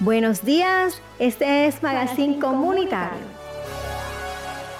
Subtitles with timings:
[0.00, 3.18] Buenos días, este es Magazine Comunitario.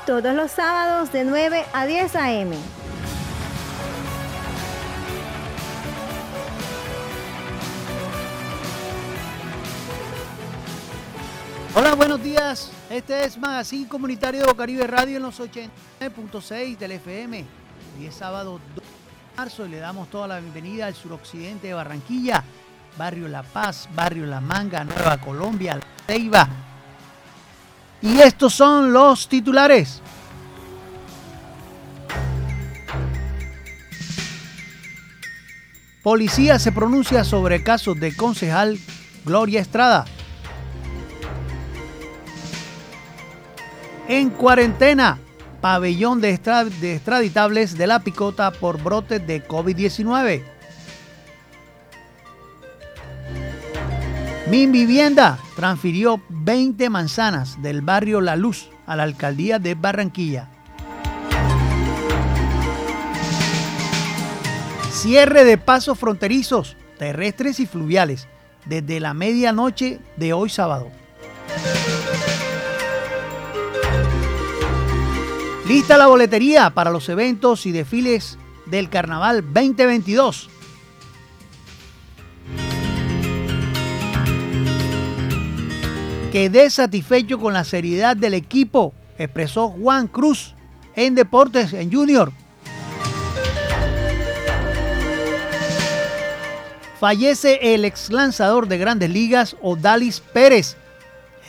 [0.06, 2.56] Todos los sábados de 9 a 10 a.m.
[11.74, 12.70] Hola, buenos días.
[12.88, 17.44] Este es Magazine Comunitario de Caribe Radio en los 89.6 del FM.
[17.98, 21.74] Hoy es sábado 2 de marzo y le damos toda la bienvenida al suroccidente de
[21.74, 22.44] Barranquilla
[22.98, 26.48] Barrio La Paz, Barrio La Manga, Nueva Colombia, La.
[28.02, 30.02] Y estos son los titulares.
[36.02, 38.78] Policía se pronuncia sobre casos de concejal
[39.24, 40.04] Gloria Estrada.
[44.08, 45.18] En cuarentena,
[45.60, 50.57] pabellón de, extraditables de la picota por brote de COVID-19.
[54.50, 60.48] Mi Vivienda transfirió 20 manzanas del barrio La Luz a la alcaldía de Barranquilla.
[64.90, 68.26] Cierre de pasos fronterizos, terrestres y fluviales
[68.64, 70.88] desde la medianoche de hoy sábado.
[75.66, 80.48] Lista la boletería para los eventos y desfiles del Carnaval 2022
[86.38, 90.54] Quedé satisfecho con la seriedad del equipo, expresó Juan Cruz
[90.94, 92.30] en Deportes en Junior.
[97.00, 100.76] Fallece el ex lanzador de grandes ligas Odalis Pérez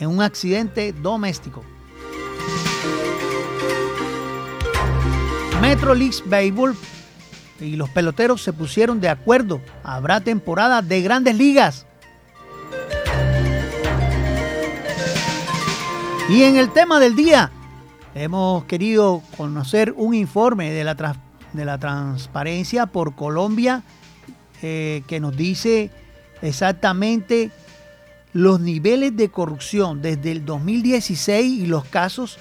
[0.00, 1.64] en un accidente doméstico.
[5.62, 6.74] Metro Leagues Baseball
[7.60, 9.60] y los peloteros se pusieron de acuerdo.
[9.84, 11.86] Habrá temporada de grandes ligas.
[16.30, 17.50] Y en el tema del día,
[18.14, 20.94] hemos querido conocer un informe de la,
[21.52, 23.82] de la transparencia por Colombia
[24.62, 25.90] eh, que nos dice
[26.40, 27.50] exactamente
[28.32, 32.38] los niveles de corrupción desde el 2016 y los casos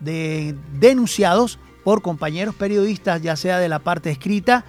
[0.00, 4.64] de, denunciados por compañeros periodistas, ya sea de la parte escrita,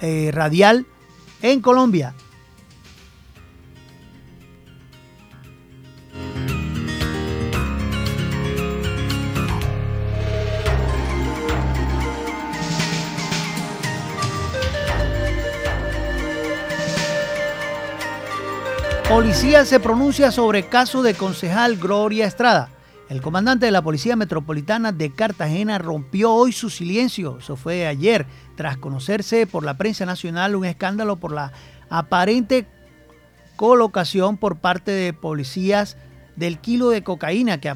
[0.00, 0.86] eh, radial,
[1.40, 2.14] en Colombia.
[19.08, 22.68] Policía se pronuncia sobre caso de concejal Gloria Estrada.
[23.08, 27.38] El comandante de la Policía Metropolitana de Cartagena rompió hoy su silencio.
[27.38, 31.52] Eso fue ayer, tras conocerse por la prensa nacional un escándalo por la
[31.88, 32.66] aparente
[33.56, 35.96] colocación por parte de policías
[36.36, 37.74] del kilo de cocaína que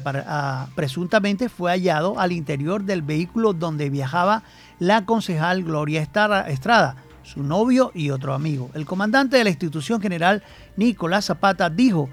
[0.75, 4.43] presuntamente fue hallado al interior del vehículo donde viajaba
[4.77, 8.69] la concejal Gloria Estrada su novio y otro amigo.
[8.73, 10.43] El comandante de la institución general,
[10.75, 12.09] Nicolás Zapata, dijo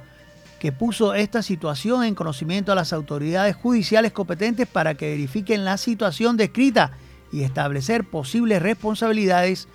[0.58, 5.78] que puso esta situación en conocimiento a las autoridades judiciales competentes para que verifiquen la
[5.78, 6.92] situación descrita
[7.32, 9.68] y establecer posibles responsabilidades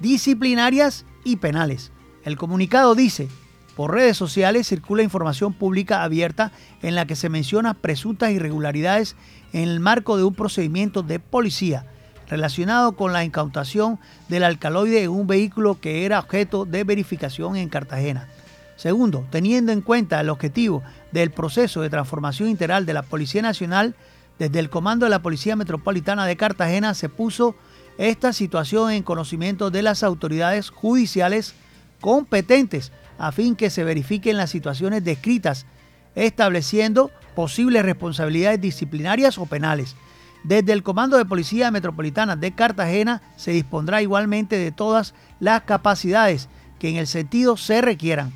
[0.00, 1.92] disciplinarias y penales.
[2.24, 3.28] El comunicado dice,
[3.76, 6.52] por redes sociales circula información pública abierta
[6.82, 9.16] en la que se menciona presuntas irregularidades
[9.52, 11.86] en el marco de un procedimiento de policía
[12.30, 13.98] relacionado con la incautación
[14.28, 18.28] del alcaloide en un vehículo que era objeto de verificación en Cartagena.
[18.76, 20.82] Segundo, teniendo en cuenta el objetivo
[21.12, 23.96] del proceso de transformación integral de la Policía Nacional,
[24.38, 27.56] desde el Comando de la Policía Metropolitana de Cartagena se puso
[27.98, 31.54] esta situación en conocimiento de las autoridades judiciales
[32.00, 35.66] competentes a fin que se verifiquen las situaciones descritas,
[36.14, 39.96] estableciendo posibles responsabilidades disciplinarias o penales.
[40.42, 46.48] Desde el Comando de Policía Metropolitana de Cartagena se dispondrá igualmente de todas las capacidades
[46.78, 48.32] que en el sentido se requieran.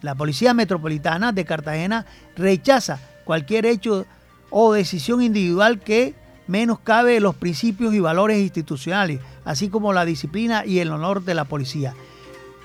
[0.00, 2.06] La Policía Metropolitana de Cartagena
[2.36, 4.06] rechaza cualquier hecho
[4.50, 6.14] o decisión individual que
[6.46, 11.44] menoscabe los principios y valores institucionales, así como la disciplina y el honor de la
[11.44, 11.94] policía.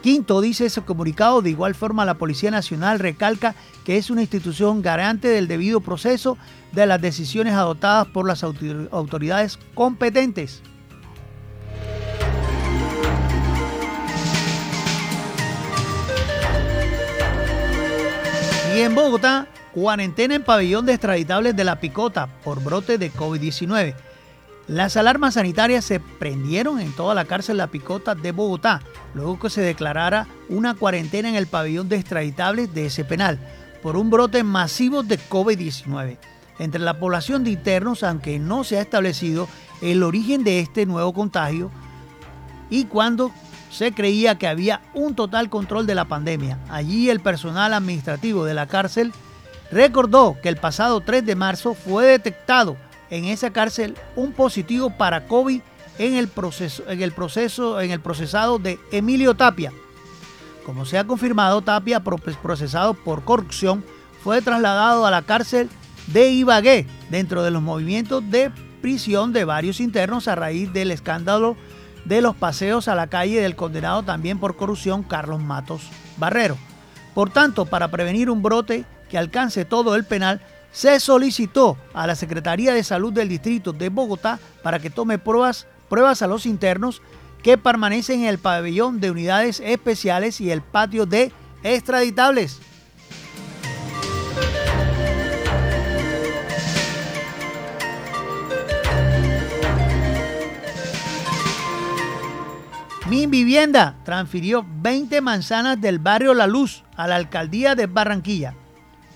[0.01, 4.81] Quinto, dice ese comunicado, de igual forma la Policía Nacional recalca que es una institución
[4.81, 6.37] garante del debido proceso
[6.71, 10.61] de las decisiones adoptadas por las autoridades competentes.
[18.75, 23.95] Y en Bogotá, cuarentena en pabellón de extraditables de la Picota por brote de COVID-19.
[24.67, 28.81] Las alarmas sanitarias se prendieron en toda la cárcel La Picota de Bogotá,
[29.13, 33.39] luego que se declarara una cuarentena en el pabellón de extraditables de ese penal
[33.81, 36.17] por un brote masivo de COVID-19
[36.59, 39.47] entre la población de internos, aunque no se ha establecido
[39.81, 41.71] el origen de este nuevo contagio
[42.69, 43.31] y cuando
[43.71, 46.59] se creía que había un total control de la pandemia.
[46.69, 49.13] Allí el personal administrativo de la cárcel
[49.71, 52.75] recordó que el pasado 3 de marzo fue detectado
[53.09, 55.61] en esa cárcel un positivo para COVID
[55.99, 59.71] en el proceso, en el proceso, en el procesado de Emilio Tapia.
[60.65, 63.83] Como se ha confirmado, Tapia, procesado por corrupción,
[64.23, 65.69] fue trasladado a la cárcel
[66.07, 68.51] de Ibagué dentro de los movimientos de
[68.81, 71.55] prisión de varios internos a raíz del escándalo
[72.05, 76.57] de los paseos a la calle del condenado también por corrupción Carlos Matos Barrero.
[77.13, 82.15] Por tanto, para prevenir un brote que alcance todo el penal, se solicitó a la
[82.15, 87.01] Secretaría de Salud del Distrito de Bogotá para que tome pruebas, pruebas a los internos
[87.41, 91.31] que permanecen en el pabellón de unidades especiales y el patio de
[91.63, 92.59] extraditables.
[103.09, 108.53] Mi Vivienda transfirió 20 manzanas del barrio La Luz a la alcaldía de Barranquilla.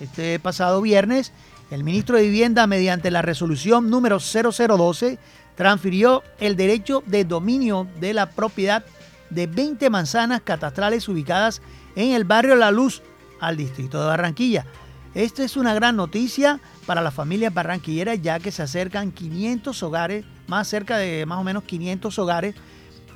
[0.02, 1.32] Este pasado viernes,
[1.70, 5.16] el ministro de Vivienda, mediante la resolución número 0012,
[5.54, 8.84] transfirió el derecho de dominio de la propiedad
[9.30, 11.62] de 20 manzanas catastrales ubicadas
[11.94, 13.00] en el barrio La Luz
[13.38, 14.66] al distrito de Barranquilla.
[15.14, 20.24] Esta es una gran noticia para las familias barranquilleras ya que se acercan 500 hogares,
[20.48, 22.56] más cerca de más o menos 500 hogares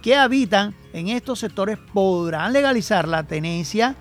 [0.03, 3.97] que habitan en estos sectores podrán legalizar la tenencia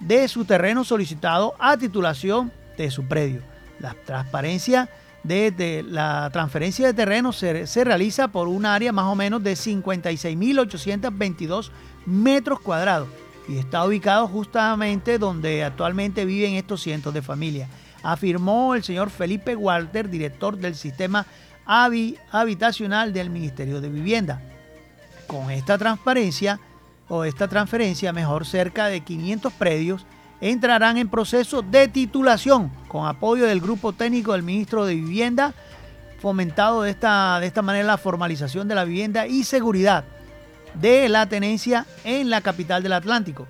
[0.00, 3.42] de su terreno solicitado a titulación de su predio.
[3.80, 4.88] La transparencia
[5.22, 9.54] de, la transferencia de terreno se, se, realiza por un área más o menos de
[9.54, 11.70] 56.822
[12.06, 13.08] metros cuadrados
[13.48, 17.70] y está ubicado justamente donde actualmente viven estos cientos de familias,
[18.02, 21.26] afirmó el señor Felipe Walter, director del sistema
[21.64, 24.42] habitacional del Ministerio de Vivienda
[25.26, 26.60] con esta transparencia
[27.08, 30.06] o esta transferencia, mejor cerca de 500 predios
[30.40, 35.54] entrarán en proceso de titulación con apoyo del grupo técnico del ministro de Vivienda,
[36.20, 40.04] fomentado de esta, de esta manera la formalización de la vivienda y seguridad
[40.74, 43.46] de la tenencia en la capital del Atlántico.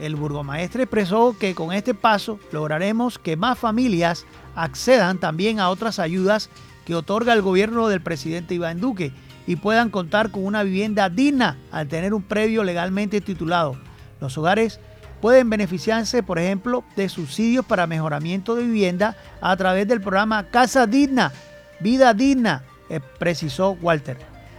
[0.00, 5.98] El burgomaestre expresó que con este paso lograremos que más familias accedan también a otras
[5.98, 6.50] ayudas
[6.84, 9.12] que otorga el gobierno del presidente Iván Duque
[9.46, 13.76] y puedan contar con una vivienda digna al tener un previo legalmente titulado.
[14.20, 14.80] Los hogares
[15.20, 20.86] pueden beneficiarse, por ejemplo, de subsidios para mejoramiento de vivienda a través del programa Casa
[20.86, 21.32] Digna,
[21.80, 24.18] Vida Digna, eh, precisó Walter.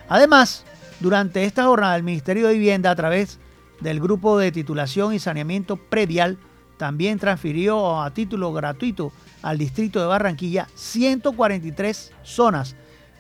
[0.10, 0.64] Además,
[1.00, 3.40] durante esta jornada, el Ministerio de Vivienda, a través
[3.82, 6.38] del Grupo de Titulación y Saneamiento Predial,
[6.78, 9.12] también transfirió a título gratuito
[9.42, 12.76] al Distrito de Barranquilla 143 zonas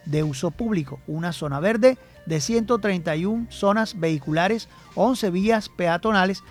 [0.07, 6.43] de uso público, una zona verde de 131 zonas vehiculares, 11 vías peatonales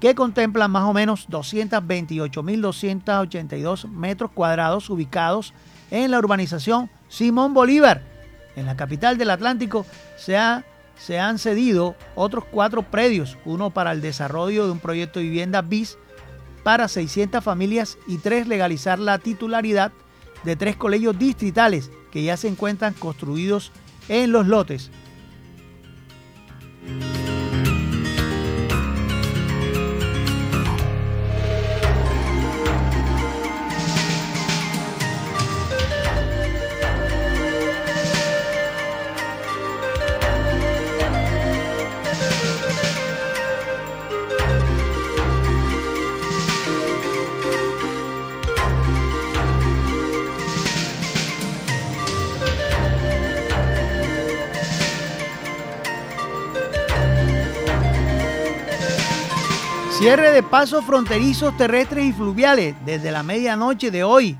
[0.00, 5.54] que contemplan más o menos 228.282 metros cuadrados ubicados
[5.90, 8.02] en la urbanización Simón Bolívar.
[8.54, 9.86] En la capital del Atlántico
[10.16, 10.38] se,
[10.98, 15.62] se han cedido otros cuatro predios, uno para el desarrollo de un proyecto de vivienda
[15.62, 15.98] BIS
[16.62, 19.92] para 600 familias y tres legalizar la titularidad
[20.44, 23.72] de tres colegios distritales que ya se encuentran construidos
[24.08, 24.90] en los lotes.
[60.08, 64.38] Cierre de pasos fronterizos terrestres y fluviales desde la medianoche de hoy.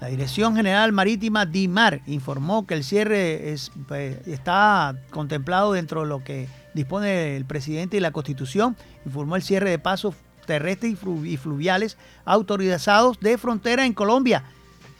[0.00, 3.54] La Dirección General Marítima DIMAR informó que el cierre
[3.86, 8.78] pues, está contemplado dentro de lo que dispone el presidente y la Constitución.
[9.04, 10.14] Informó el cierre de pasos
[10.46, 14.44] terrestres y fluviales autorizados de frontera en Colombia.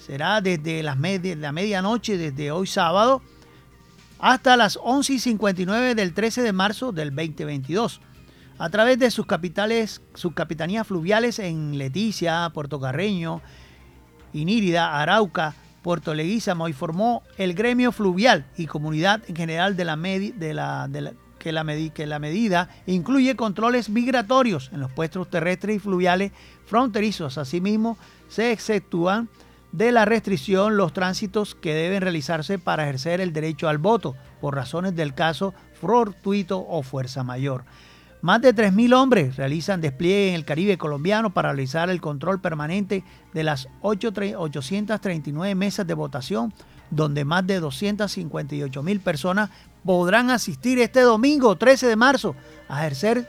[0.06, 3.22] Será desde las la medianoche, desde hoy sábado,
[4.18, 8.02] hasta las 11 y 59 del 13 de marzo del 2022
[8.58, 13.40] a través de sus capitales, sus capitanías fluviales en Leticia, Puerto Carreño,
[14.32, 21.12] Inírida, Arauca, Puerto Leguízamo informó el gremio fluvial y comunidad en general de la, la,
[21.38, 26.32] que, la que la medida incluye controles migratorios en los puestos terrestres y fluviales
[26.64, 27.36] fronterizos.
[27.36, 29.28] Asimismo, se exceptúan
[29.72, 34.54] de la restricción los tránsitos que deben realizarse para ejercer el derecho al voto por
[34.54, 37.64] razones del caso fortuito o fuerza mayor.
[38.24, 43.04] Más de 3.000 hombres realizan despliegue en el Caribe colombiano para realizar el control permanente
[43.34, 46.54] de las 839 mesas de votación,
[46.88, 49.50] donde más de 258.000 personas
[49.84, 52.34] podrán asistir este domingo 13 de marzo
[52.66, 53.28] a ejercer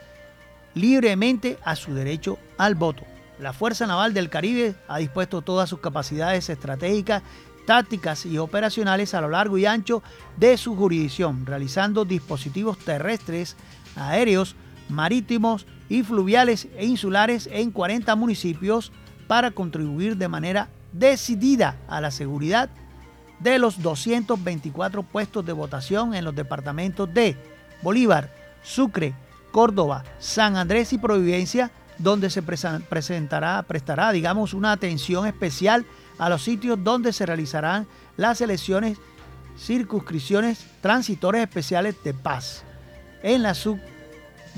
[0.72, 3.02] libremente a su derecho al voto.
[3.38, 7.22] La Fuerza Naval del Caribe ha dispuesto todas sus capacidades estratégicas,
[7.66, 10.02] tácticas y operacionales a lo largo y ancho
[10.38, 13.56] de su jurisdicción, realizando dispositivos terrestres,
[13.94, 14.56] aéreos,
[14.88, 18.92] marítimos y fluviales e insulares en 40 municipios
[19.26, 22.70] para contribuir de manera decidida a la seguridad
[23.40, 27.36] de los 224 puestos de votación en los departamentos de
[27.82, 28.30] Bolívar,
[28.62, 29.14] Sucre,
[29.52, 35.86] Córdoba, San Andrés y Providencia, donde se presentará, prestará, digamos, una atención especial
[36.18, 38.98] a los sitios donde se realizarán las elecciones,
[39.58, 42.64] circunscripciones transitorias especiales de paz.
[43.22, 43.78] En la sub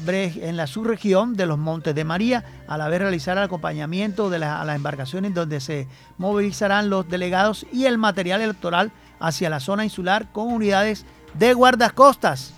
[0.06, 4.36] en la subregión de los Montes de María, a la vez realizar el acompañamiento de
[4.44, 5.86] a las embarcaciones donde se
[6.18, 12.54] movilizarán los delegados y el material electoral hacia la zona insular con unidades de guardacostas.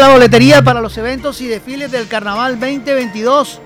[0.00, 3.60] La boletería para los eventos y desfiles del Carnaval 2022.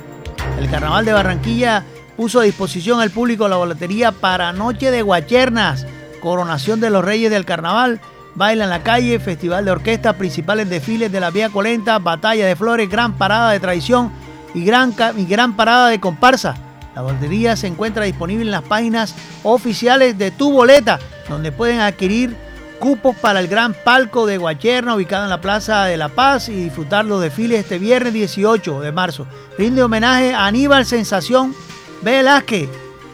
[0.60, 1.84] El Carnaval de Barranquilla
[2.16, 5.86] puso a disposición al público la boletería para Noche de Guachernas,
[6.20, 8.00] Coronación de los Reyes del Carnaval,
[8.36, 12.54] Baila en la Calle, Festival de Orquesta, principales desfiles de la Vía Colenta, Batalla de
[12.54, 14.12] Flores, Gran Parada de Tradición
[14.54, 16.54] y Gran, y gran Parada de Comparsa.
[16.94, 22.36] La boletería se encuentra disponible en las páginas oficiales de Tu Boleta, donde pueden adquirir
[22.80, 26.54] cupos para el gran palco de Guacherna ubicado en la Plaza de la Paz y
[26.54, 29.26] disfrutar los desfiles este viernes 18 de marzo.
[29.58, 31.54] Rinde homenaje a Aníbal Sensación
[32.02, 32.70] Velázquez.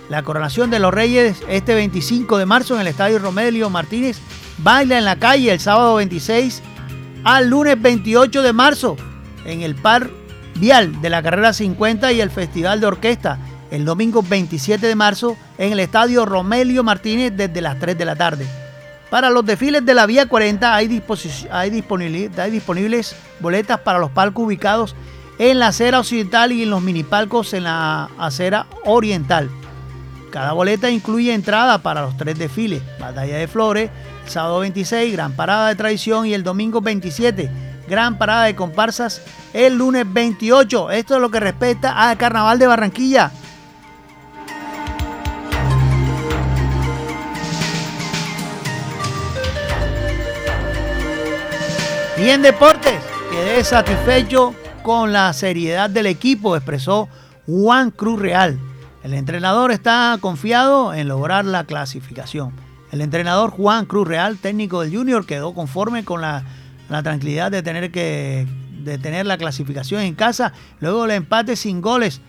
[0.08, 4.18] La coronación de los Reyes este 25 de marzo en el Estadio Romelio Martínez.
[4.58, 6.62] Baila en la calle el sábado 26
[7.24, 8.96] al lunes 28 de marzo
[9.44, 10.08] en el Par
[10.54, 13.38] Vial de la Carrera 50 y el Festival de Orquesta
[13.72, 18.14] el domingo 27 de marzo en el Estadio Romelio Martínez desde las 3 de la
[18.14, 18.65] tarde.
[19.10, 21.02] Para los desfiles de la Vía 40 hay,
[21.50, 24.96] hay, disponibles boletas para los palcos ubicados
[25.38, 29.48] en la acera occidental y en los minipalcos en la acera oriental.
[30.30, 33.90] Cada boleta incluye entrada para los tres desfiles, Batalla de Flores,
[34.26, 37.48] sábado 26, Gran Parada de Tradición y el domingo 27,
[37.88, 39.22] Gran Parada de Comparsas
[39.56, 40.90] el lunes 28.
[40.90, 43.30] Esto es lo que respecta al Carnaval de Barranquilla.
[52.18, 52.98] Y en deportes,
[53.30, 57.10] quedé satisfecho con la seriedad del equipo, expresó
[57.46, 58.58] Juan Cruz Real.
[59.04, 62.52] El entrenador está confiado en lograr la clasificación.
[62.90, 66.42] El entrenador Juan Cruz Real, técnico del Junior, quedó conforme con la,
[67.02, 68.46] tranquilidad de tener que
[68.82, 72.20] de tener la clasificación en casa luego del empate sin goles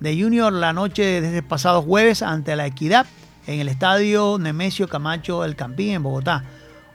[0.00, 3.06] de Junior la noche desde el pasado jueves ante la Equidad
[3.46, 6.44] en el estadio Nemesio Camacho El Campín en Bogotá.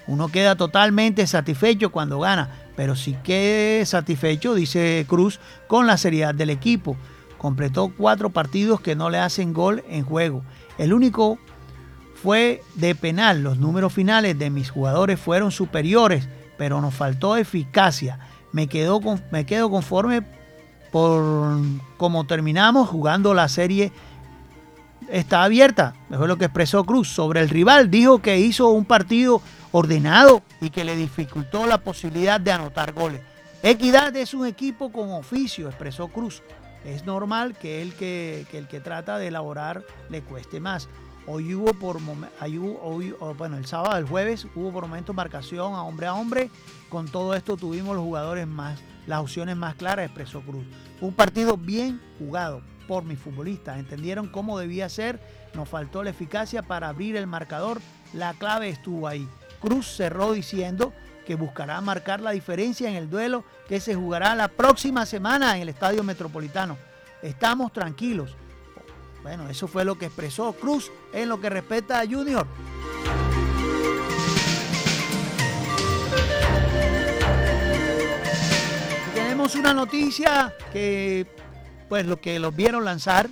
[0.07, 6.35] Uno queda totalmente satisfecho cuando gana, pero sí quede satisfecho, dice Cruz, con la seriedad
[6.35, 6.97] del equipo.
[7.37, 10.43] Completó cuatro partidos que no le hacen gol en juego.
[10.77, 11.37] El único
[12.15, 13.43] fue de penal.
[13.43, 18.19] Los números finales de mis jugadores fueron superiores, pero nos faltó eficacia.
[18.51, 20.21] Me, quedo, me quedo conforme
[20.91, 21.57] por
[21.97, 23.91] cómo terminamos jugando la serie
[25.09, 27.89] está abierta, fue lo que expresó Cruz sobre el rival.
[27.89, 29.41] Dijo que hizo un partido
[29.71, 33.21] ordenado y que le dificultó la posibilidad de anotar goles.
[33.61, 36.43] Equidad es un equipo con oficio, expresó Cruz.
[36.85, 40.89] Es normal que el que, el que trata de elaborar le cueste más.
[41.25, 41.97] Hoy hubo por
[42.81, 46.49] hoy, bueno, el sábado, el jueves, hubo por momentos marcación a hombre a hombre.
[46.89, 50.65] Con todo esto tuvimos los jugadores más, las opciones más claras, expresó Cruz.
[50.99, 53.79] Un partido bien jugado por mis futbolistas.
[53.79, 55.19] Entendieron cómo debía ser.
[55.53, 57.81] Nos faltó la eficacia para abrir el marcador.
[58.13, 59.27] La clave estuvo ahí.
[59.61, 60.93] Cruz cerró diciendo
[61.25, 65.63] que buscará marcar la diferencia en el duelo que se jugará la próxima semana en
[65.63, 66.77] el Estadio Metropolitano.
[67.21, 68.35] Estamos tranquilos.
[69.21, 72.45] Bueno, eso fue lo que expresó Cruz en lo que respecta a Junior.
[79.15, 81.25] Tenemos una noticia que,
[81.93, 83.29] pues, los que los vieron lanzar,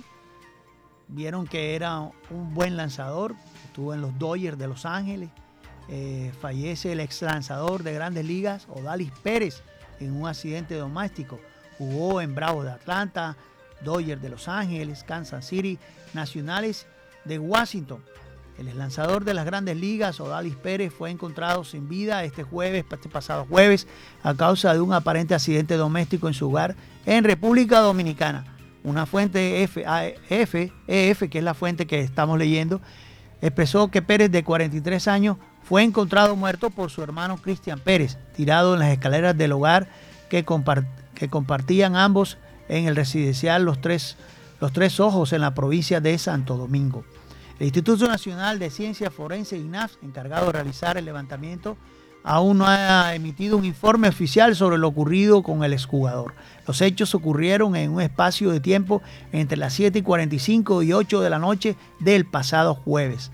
[1.08, 5.30] vieron que era un buen lanzador, estuvo en los Dodgers de Los Ángeles,
[5.88, 9.64] eh, fallece el ex lanzador de grandes ligas, Odalis Pérez,
[9.98, 11.40] en un accidente doméstico.
[11.76, 13.36] Jugó en Bravo de Atlanta,
[13.82, 15.80] Dodgers de Los Ángeles, Kansas City,
[16.14, 16.86] Nacionales
[17.24, 18.00] de Washington.
[18.58, 23.08] El lanzador de las grandes ligas, Odalis Pérez, fue encontrado sin vida este jueves, este
[23.08, 23.88] pasado jueves,
[24.22, 26.76] a causa de un aparente accidente doméstico en su hogar
[27.06, 28.51] en República Dominicana.
[28.84, 29.78] Una fuente EF,
[30.28, 32.80] EF, que es la fuente que estamos leyendo,
[33.40, 38.74] expresó que Pérez, de 43 años, fue encontrado muerto por su hermano Cristian Pérez, tirado
[38.74, 39.88] en las escaleras del hogar
[40.28, 40.44] que,
[41.14, 44.16] que compartían ambos en el residencial Los Tres,
[44.60, 47.04] Los Tres Ojos en la provincia de Santo Domingo.
[47.58, 51.76] El Instituto Nacional de Ciencias Forense, INAF, encargado de realizar el levantamiento,
[52.24, 56.34] aún no ha emitido un informe oficial sobre lo ocurrido con el exjugador.
[56.66, 59.02] Los hechos ocurrieron en un espacio de tiempo
[59.32, 63.30] entre las 7 y 45 y 8 de la noche del pasado jueves.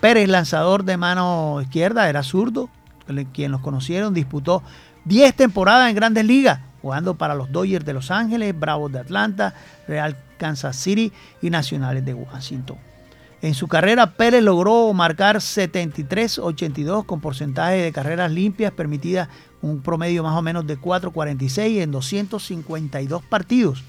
[0.00, 2.70] Pérez, lanzador de mano izquierda, era zurdo,
[3.32, 4.62] quien los conocieron, disputó
[5.04, 9.54] 10 temporadas en grandes ligas, jugando para los Dodgers de Los Ángeles, Bravos de Atlanta,
[9.86, 12.78] Real Kansas City y Nacionales de Washington.
[13.42, 19.28] En su carrera, Pérez logró marcar 73-82 con porcentaje de carreras limpias permitidas,
[19.62, 23.82] un promedio más o menos de 4.46 en 252 partidos,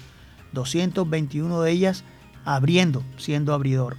[0.52, 2.04] 221 de ellas
[2.46, 3.96] abriendo, siendo abridor.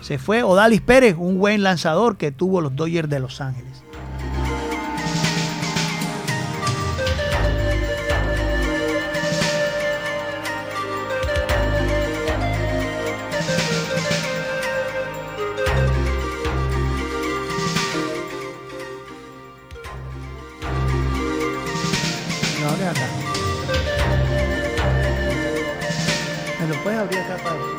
[0.00, 3.73] Se fue Odalis Pérez, un buen lanzador que tuvo los Dodgers de Los Ángeles.
[27.04, 27.73] Áurea Zapata.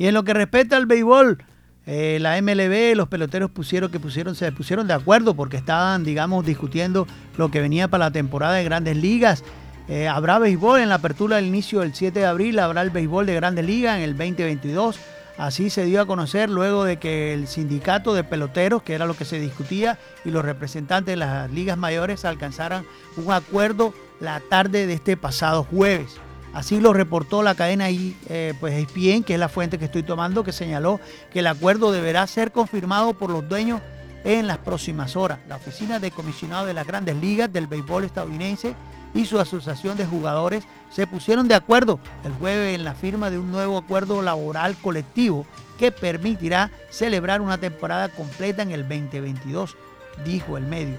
[0.00, 1.44] Y en lo que respecta al béisbol,
[1.84, 6.46] eh, la MLB, los peloteros pusieron que pusieron, se pusieron de acuerdo porque estaban, digamos,
[6.46, 9.44] discutiendo lo que venía para la temporada de grandes ligas.
[9.88, 13.26] Eh, habrá béisbol en la apertura del inicio del 7 de abril, habrá el béisbol
[13.26, 14.98] de grandes ligas en el 2022.
[15.36, 19.12] Así se dio a conocer luego de que el sindicato de peloteros, que era lo
[19.12, 22.86] que se discutía, y los representantes de las ligas mayores alcanzaran
[23.18, 26.18] un acuerdo la tarde de este pasado jueves.
[26.52, 30.02] Así lo reportó la cadena I, eh, pues ESPN, que es la fuente que estoy
[30.02, 30.98] tomando, que señaló
[31.32, 33.80] que el acuerdo deberá ser confirmado por los dueños
[34.24, 35.38] en las próximas horas.
[35.48, 38.74] La oficina de comisionado de las grandes ligas del béisbol estadounidense
[39.14, 43.38] y su asociación de jugadores se pusieron de acuerdo el jueves en la firma de
[43.38, 45.46] un nuevo acuerdo laboral colectivo
[45.78, 49.76] que permitirá celebrar una temporada completa en el 2022,
[50.24, 50.98] dijo el medio.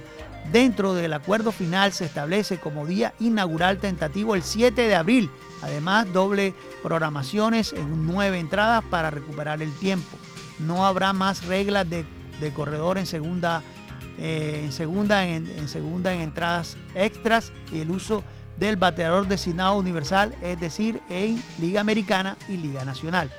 [0.52, 5.30] Dentro del acuerdo final se establece como día inaugural tentativo el 7 de abril.
[5.62, 10.18] Además, doble programaciones en nueve entradas para recuperar el tiempo.
[10.60, 12.06] No habrá más reglas de,
[12.54, 13.62] corredor en segunda,
[14.18, 18.24] eh, en, segunda en, segunda en entradas extras y el uso
[18.58, 23.32] del bateador designado universal, es decir, en Liga Americana y Liga Nacional.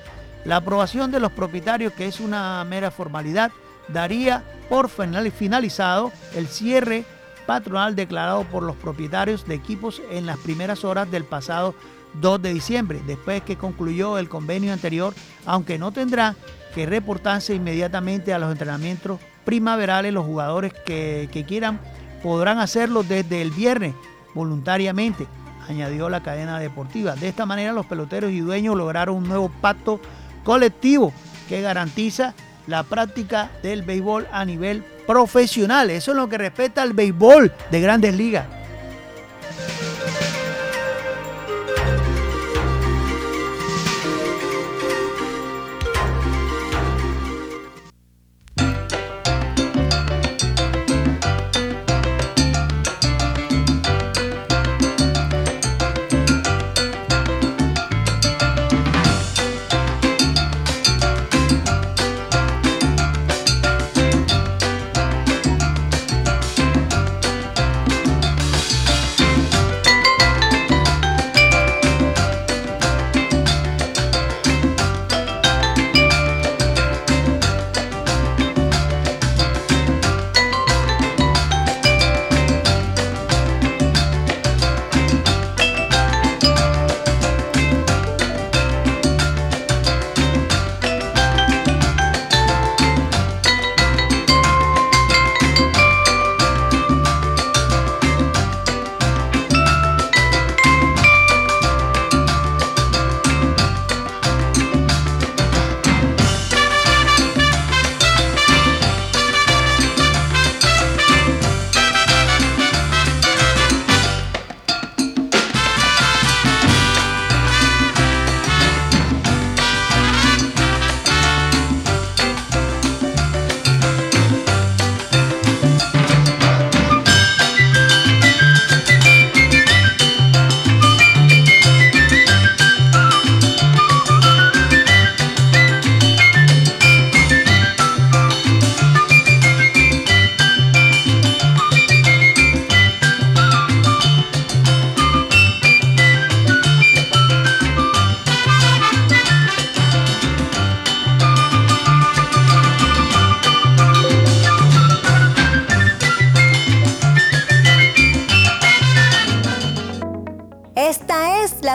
[0.44, 3.52] La aprobación de los propietarios, que es una mera formalidad,
[3.88, 7.04] daría por finalizado el cierre
[7.46, 11.74] patronal declarado por los propietarios de equipos en las primeras horas del pasado
[12.20, 15.14] 2 de diciembre, después que concluyó el convenio anterior,
[15.46, 16.36] aunque no tendrá
[16.74, 20.12] que reportarse inmediatamente a los entrenamientos primaverales.
[20.12, 21.80] Los jugadores que, que quieran
[22.22, 23.94] podrán hacerlo desde el viernes
[24.34, 25.26] voluntariamente,
[25.68, 27.14] añadió la cadena deportiva.
[27.14, 30.00] De esta manera los peloteros y dueños lograron un nuevo pacto
[30.44, 31.12] colectivo
[31.48, 32.34] que garantiza
[32.66, 35.90] la práctica del béisbol a nivel profesional.
[35.90, 38.46] Eso es lo que respecta al béisbol de grandes ligas.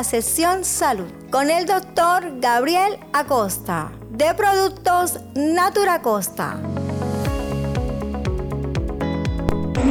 [0.07, 6.55] Sesión salud con el doctor Gabriel Acosta de Productos Natura Costa.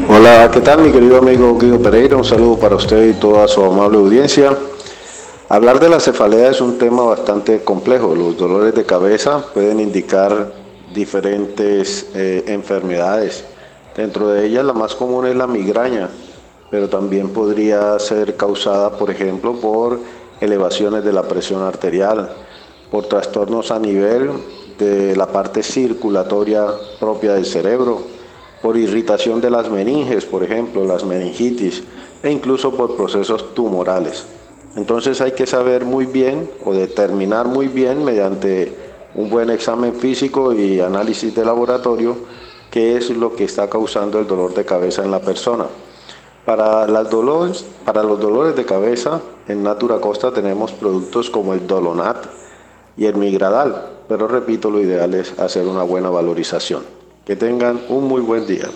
[0.09, 2.17] Hola, ¿qué tal mi querido amigo Guido Pereira?
[2.17, 4.57] Un saludo para usted y toda su amable audiencia.
[5.51, 8.15] Hablar de la cefalea es un tema bastante complejo.
[8.15, 10.51] Los dolores de cabeza pueden indicar
[10.95, 13.45] diferentes eh, enfermedades.
[13.95, 16.09] Dentro de ellas la más común es la migraña,
[16.71, 20.01] pero también podría ser causada, por ejemplo, por
[20.41, 22.31] elevaciones de la presión arterial,
[22.91, 24.31] por trastornos a nivel
[24.79, 26.67] de la parte circulatoria
[27.01, 28.01] propia del cerebro,
[28.63, 31.83] por irritación de las meninges, por ejemplo, las meningitis,
[32.23, 34.27] e incluso por procesos tumorales.
[34.77, 38.73] Entonces hay que saber muy bien o determinar muy bien mediante
[39.15, 42.17] un buen examen físico y análisis de laboratorio
[42.71, 45.65] qué es lo que está causando el dolor de cabeza en la persona.
[46.47, 52.25] Para, los dolores de cabeza, en Natura Costa tenemos productos como el Dolonat
[52.97, 56.85] y el Migradal, pero repito, lo ideal es hacer una buena valorización.
[57.25, 58.67] Que tengan un muy buen día.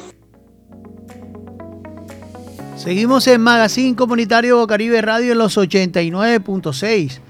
[2.74, 7.20] Seguimos en Magazine Comunitario Caribe Radio en los 89.6.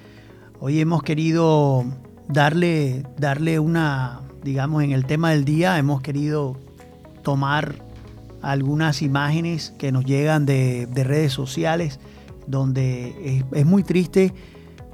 [0.59, 1.85] Hoy hemos querido
[2.29, 6.57] darle, darle una, digamos, en el tema del día, hemos querido
[7.23, 7.90] tomar
[8.43, 12.01] algunas imágenes que nos llegan de, redes sociales,
[12.47, 14.35] donde es, muy triste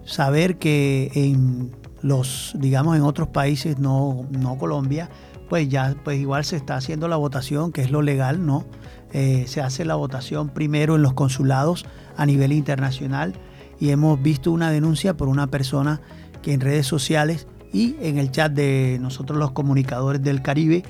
[0.04, 5.11] saber que en los, digamos, en otros países, no, no Colombia,
[5.48, 8.64] pues ya, pues igual se está haciendo la votación, que es lo legal, ¿no?
[9.12, 13.35] Eh, se hace la votación primero en los consulados a nivel internacional
[13.78, 16.00] y hemos visto una denuncia por una persona
[16.42, 20.82] que en redes sociales y en el chat de nosotros los comunicadores del Caribe,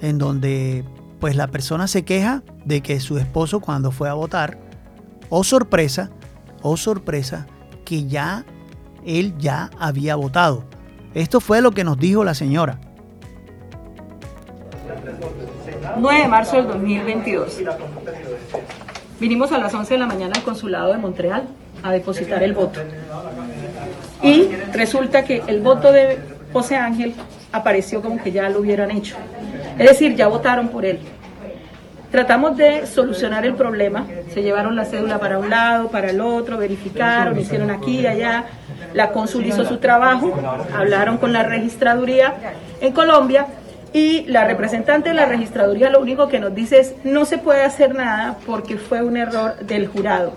[0.00, 0.84] en donde
[1.20, 4.58] pues la persona se queja de que su esposo cuando fue a votar,
[5.28, 6.10] oh sorpresa,
[6.62, 7.46] oh sorpresa,
[7.84, 8.44] que ya
[9.04, 10.64] él ya había votado.
[11.14, 12.78] Esto fue lo que nos dijo la señora.
[15.96, 17.60] 9 de marzo del 2022.
[19.20, 21.44] Vinimos a las 11 de la mañana al consulado de Montreal
[21.82, 22.80] a depositar el voto.
[24.22, 26.18] Y resulta que el voto de
[26.52, 27.14] José Ángel
[27.52, 29.16] apareció como que ya lo hubieran hecho.
[29.78, 31.00] Es decir, ya votaron por él.
[32.10, 34.06] Tratamos de solucionar el problema.
[34.32, 38.44] Se llevaron la cédula para un lado, para el otro, verificaron, hicieron aquí allá.
[38.92, 40.32] La cónsul hizo su trabajo,
[40.76, 42.34] hablaron con la registraduría
[42.80, 43.48] en Colombia
[43.92, 47.62] y la representante de la registraduría lo único que nos dice es no se puede
[47.62, 50.34] hacer nada porque fue un error del jurado.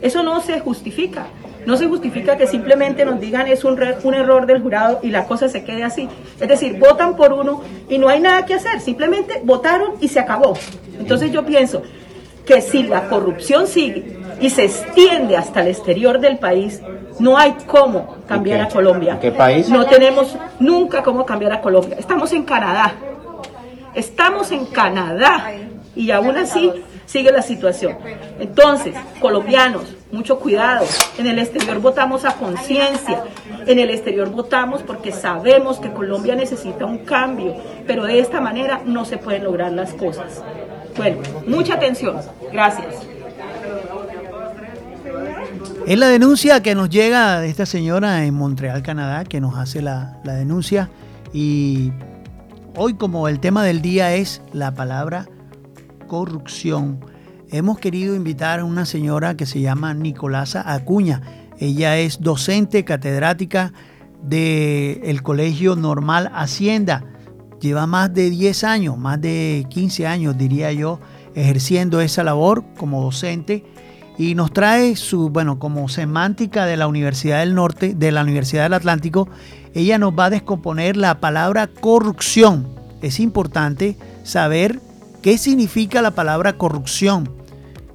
[0.00, 1.26] Eso no se justifica.
[1.66, 5.26] No se justifica que simplemente nos digan es un, un, error del jurado y la
[5.26, 6.08] cosa se quede así.
[6.40, 10.20] Es decir, votan por uno y no hay nada que hacer, simplemente votaron y se
[10.20, 10.54] acabó.
[10.98, 11.82] Entonces yo pienso
[12.44, 16.82] que si la corrupción sigue y se extiende hasta el exterior del país,
[17.18, 19.18] no hay cómo cambiar a Colombia.
[19.20, 19.68] ¿Qué país?
[19.68, 21.96] No tenemos nunca cómo cambiar a Colombia.
[21.98, 22.94] Estamos en Canadá.
[23.94, 25.52] Estamos en Canadá
[25.94, 26.72] y aún así
[27.06, 27.96] sigue la situación.
[28.40, 30.86] Entonces, colombianos, mucho cuidado.
[31.18, 33.24] En el exterior votamos a conciencia.
[33.66, 37.54] En el exterior votamos porque sabemos que Colombia necesita un cambio,
[37.86, 40.42] pero de esta manera no se pueden lograr las cosas.
[40.96, 42.16] Bueno, mucha atención.
[42.52, 42.94] Gracias.
[45.86, 49.82] Es la denuncia que nos llega de esta señora en Montreal, Canadá, que nos hace
[49.82, 50.88] la, la denuncia.
[51.32, 51.92] Y
[52.76, 55.26] hoy como el tema del día es la palabra
[56.06, 57.00] corrupción,
[57.54, 61.22] hemos querido invitar a una señora que se llama Nicolasa Acuña.
[61.60, 63.72] Ella es docente catedrática
[64.20, 67.04] del Colegio Normal Hacienda.
[67.60, 70.98] Lleva más de 10 años, más de 15 años diría yo,
[71.36, 73.64] ejerciendo esa labor como docente
[74.18, 78.64] y nos trae su, bueno, como semántica de la Universidad del Norte, de la Universidad
[78.64, 79.28] del Atlántico,
[79.74, 82.66] ella nos va a descomponer la palabra corrupción.
[83.00, 84.80] Es importante saber
[85.22, 87.43] qué significa la palabra corrupción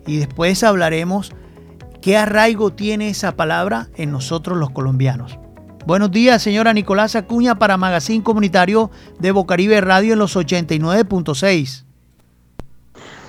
[0.10, 1.32] y después hablaremos
[2.02, 5.38] qué arraigo tiene esa palabra en nosotros los colombianos.
[5.86, 11.84] Buenos días, señora Nicolás Acuña para Magazine Comunitario de Bocaribe Radio en los 89.6.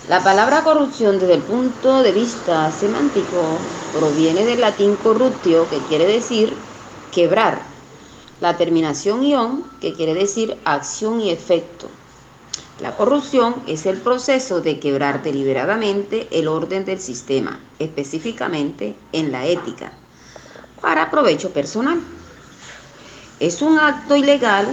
[0.08, 3.58] La palabra corrupción desde el punto de vista semántico
[3.92, 6.54] proviene del latín corruptio, que quiere decir
[7.12, 7.60] quebrar.
[8.40, 11.90] La terminación ion, que quiere decir acción y efecto.
[12.80, 19.44] La corrupción es el proceso de quebrar deliberadamente el orden del sistema, específicamente en la
[19.44, 19.92] ética,
[20.80, 22.00] para provecho personal.
[23.38, 24.66] Es un acto ilegal,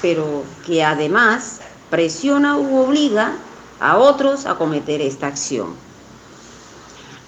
[0.00, 3.36] pero que además presiona u obliga
[3.80, 5.74] a otros a cometer esta acción.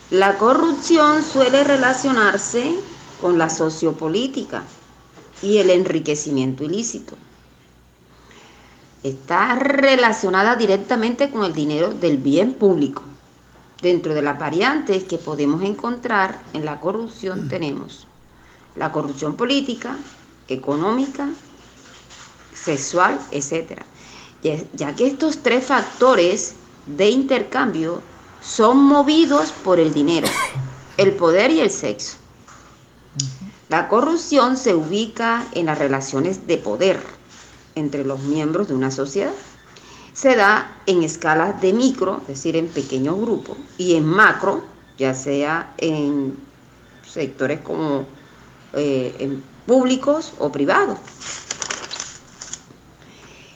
[0.08, 2.76] La corrupción suele relacionarse
[3.20, 4.62] con la sociopolítica
[5.42, 7.14] y el enriquecimiento ilícito
[9.02, 13.02] está relacionada directamente con el dinero del bien público.
[13.80, 18.06] Dentro de las variantes que podemos encontrar en la corrupción tenemos
[18.76, 19.96] la corrupción política,
[20.48, 21.28] económica,
[22.54, 23.82] sexual, etc.
[24.74, 26.54] Ya que estos tres factores
[26.86, 28.02] de intercambio
[28.40, 30.28] son movidos por el dinero,
[30.96, 32.16] el poder y el sexo.
[33.68, 37.02] La corrupción se ubica en las relaciones de poder
[37.74, 39.32] entre los miembros de una sociedad.
[40.12, 44.62] Se da en escalas de micro, es decir, en pequeños grupos, y en macro,
[44.98, 46.36] ya sea en
[47.06, 48.06] sectores como
[48.74, 50.98] eh, públicos o privados.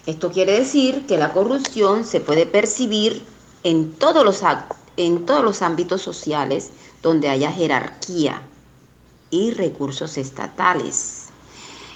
[0.07, 3.24] Esto quiere decir que la corrupción se puede percibir
[3.64, 4.40] en todos los,
[4.96, 6.70] en todos los ámbitos sociales
[7.02, 8.40] donde haya jerarquía
[9.31, 11.26] y recursos estatales.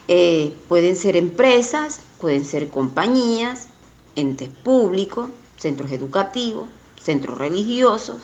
[0.08, 3.68] Eh, pueden ser empresas, pueden ser compañías,
[4.14, 6.68] entes públicos, centros educativos,
[7.02, 8.18] centros religiosos.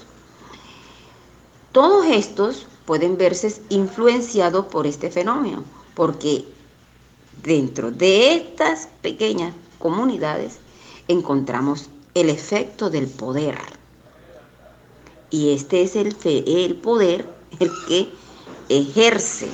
[1.73, 6.45] Todos estos pueden verse influenciados por este fenómeno, porque
[7.43, 10.59] dentro de estas pequeñas comunidades
[11.09, 13.59] encontramos el efecto del poder.
[15.31, 17.29] Y este es el, el poder
[17.59, 18.11] el que
[18.69, 19.49] ejerce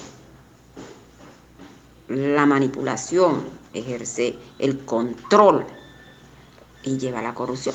[2.09, 5.67] la manipulación, ejerce el control
[6.83, 7.75] y lleva a la corrupción.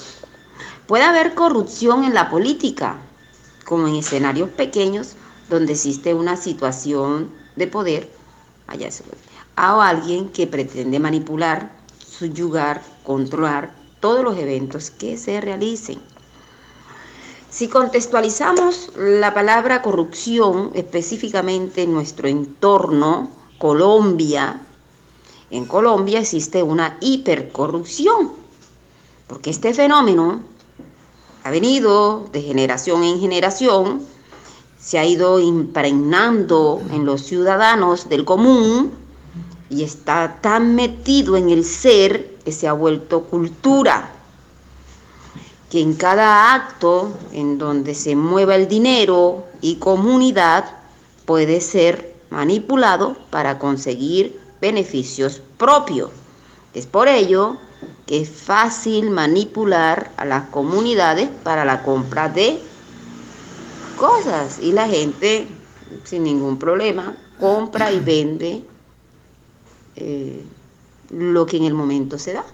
[0.85, 2.97] Puede haber corrupción en la política,
[3.65, 5.15] como en escenarios pequeños
[5.49, 8.11] donde existe una situación de poder,
[8.67, 8.89] allá
[9.57, 15.99] o alguien que pretende manipular, subyugar, controlar todos los eventos que se realicen.
[17.49, 24.66] Si contextualizamos la palabra corrupción específicamente en nuestro entorno, Colombia,
[25.49, 28.31] en Colombia existe una hipercorrupción,
[29.27, 30.41] porque este fenómeno
[31.43, 34.01] ha venido de generación en generación,
[34.79, 38.91] se ha ido impregnando en los ciudadanos del común
[39.69, 44.13] y está tan metido en el ser que se ha vuelto cultura.
[45.69, 50.63] que en cada acto en donde se mueva el dinero y comunidad
[51.25, 56.11] puede ser manipulado para conseguir beneficios propios.
[56.73, 57.57] Es por ello
[58.05, 62.59] que es fácil manipular a las comunidades para la compra de
[63.97, 65.47] cosas y la gente
[66.03, 68.63] sin ningún problema compra y vende
[69.95, 70.45] eh,
[71.09, 72.45] lo que en el momento se da.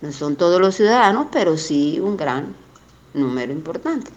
[0.00, 2.54] No son todos los ciudadanos, pero sí un gran
[3.14, 4.10] número importante.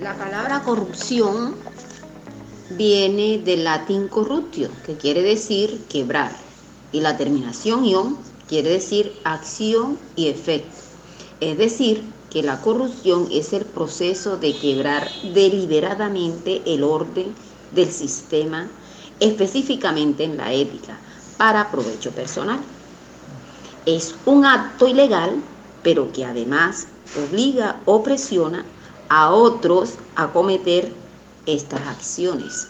[0.00, 1.56] La palabra corrupción
[2.70, 6.32] viene del latín corruptio, que quiere decir quebrar,
[6.92, 10.76] y la terminación ion quiere decir acción y efecto.
[11.40, 17.34] Es decir, que la corrupción es el proceso de quebrar deliberadamente el orden
[17.72, 18.68] del sistema,
[19.20, 20.98] específicamente en la ética,
[21.36, 22.60] para provecho personal.
[23.84, 25.36] Es un acto ilegal,
[25.82, 26.88] pero que además
[27.28, 28.64] obliga o presiona
[29.08, 30.92] a otros a cometer
[31.46, 32.68] estas acciones.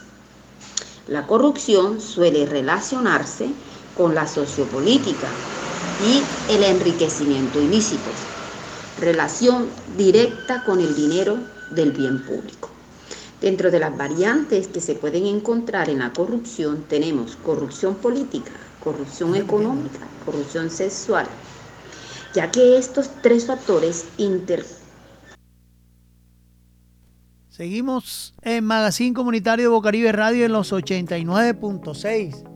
[1.09, 3.49] La corrupción suele relacionarse
[3.97, 5.29] con la sociopolítica
[6.05, 8.11] y el enriquecimiento ilícito,
[9.01, 11.39] relación directa con el dinero
[11.71, 12.71] del bien público.
[13.41, 19.37] Dentro de las variantes que se pueden encontrar en la corrupción tenemos corrupción política, corrupción
[19.37, 21.27] económica, corrupción sexual,
[22.35, 24.65] ya que estos tres factores inter
[27.57, 32.56] Seguimos en Magazine Comunitario de Bocaribe Radio en los 89.6.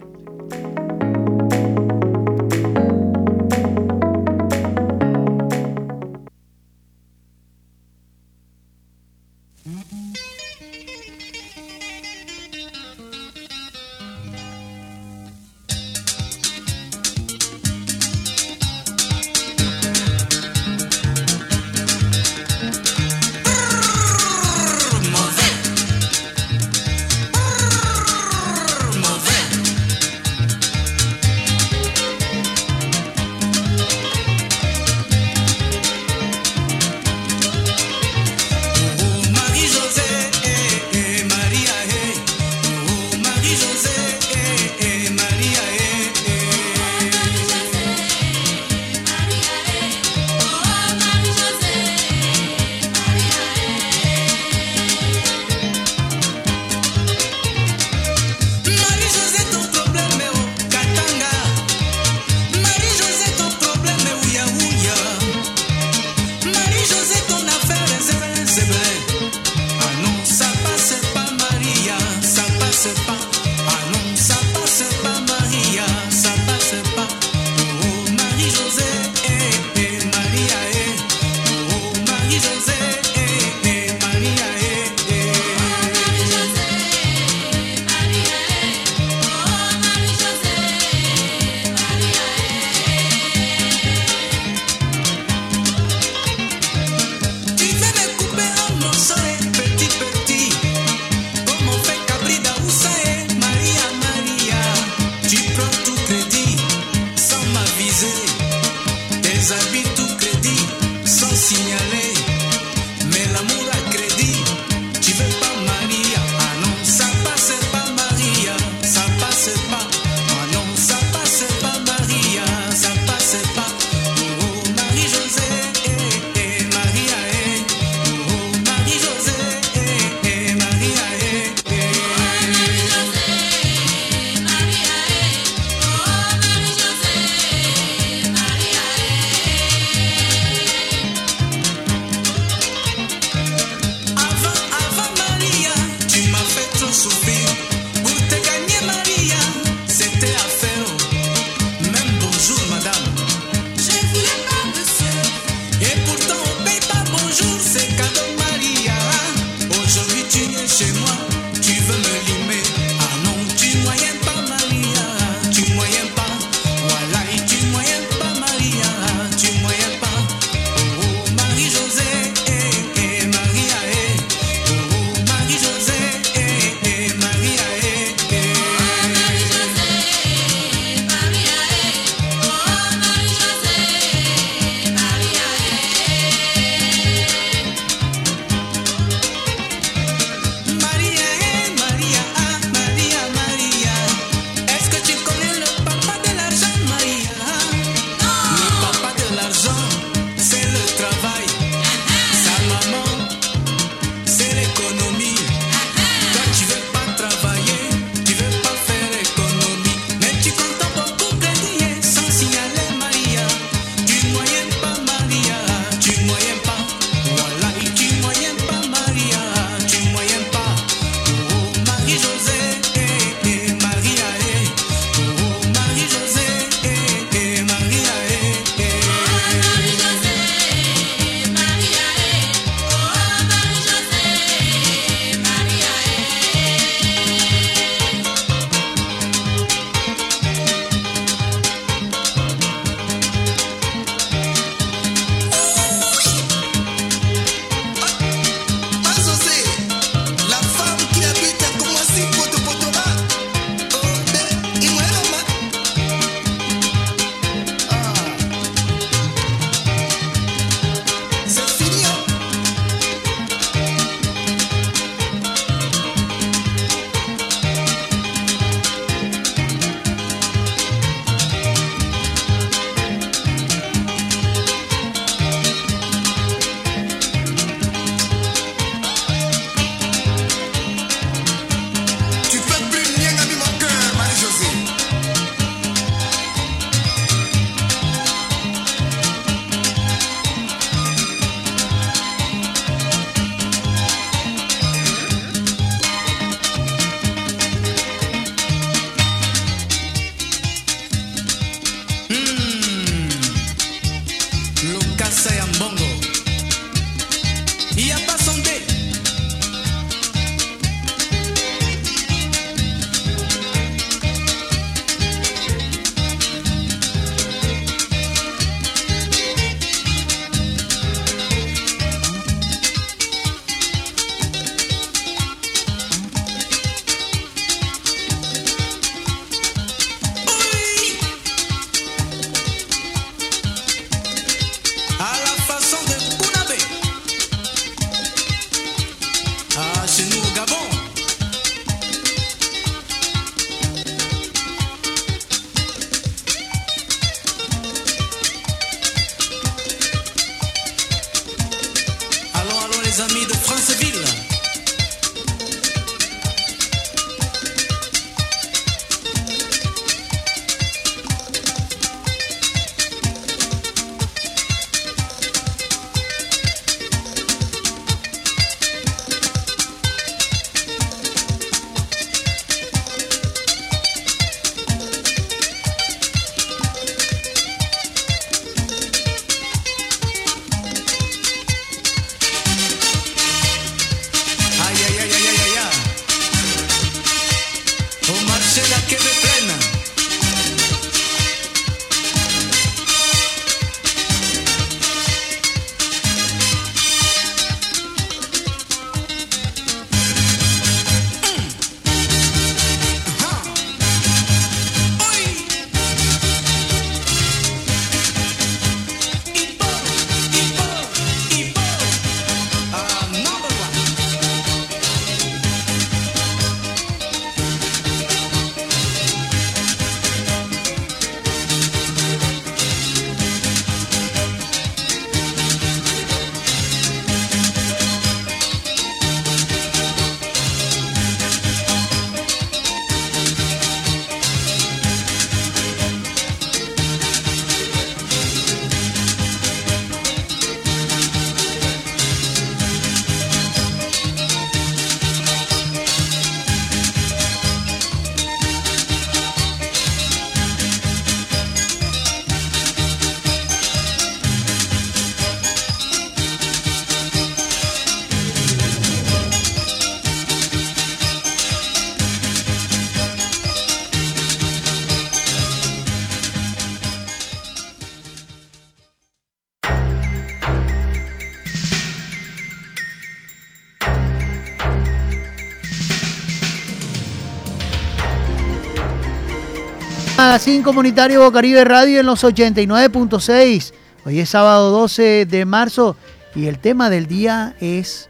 [480.50, 483.92] Magazine Comunitario Bocaribe Radio en los 89.6.
[484.24, 486.16] Hoy es sábado 12 de marzo
[486.56, 488.28] y el tema del día es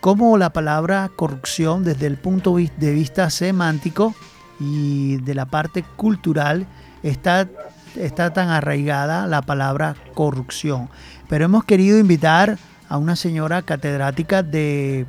[0.00, 4.14] cómo la palabra corrupción desde el punto de vista semántico
[4.60, 6.66] y de la parte cultural
[7.02, 7.48] está,
[7.96, 10.90] está tan arraigada la palabra corrupción.
[11.26, 12.58] Pero hemos querido invitar
[12.90, 15.06] a una señora catedrática de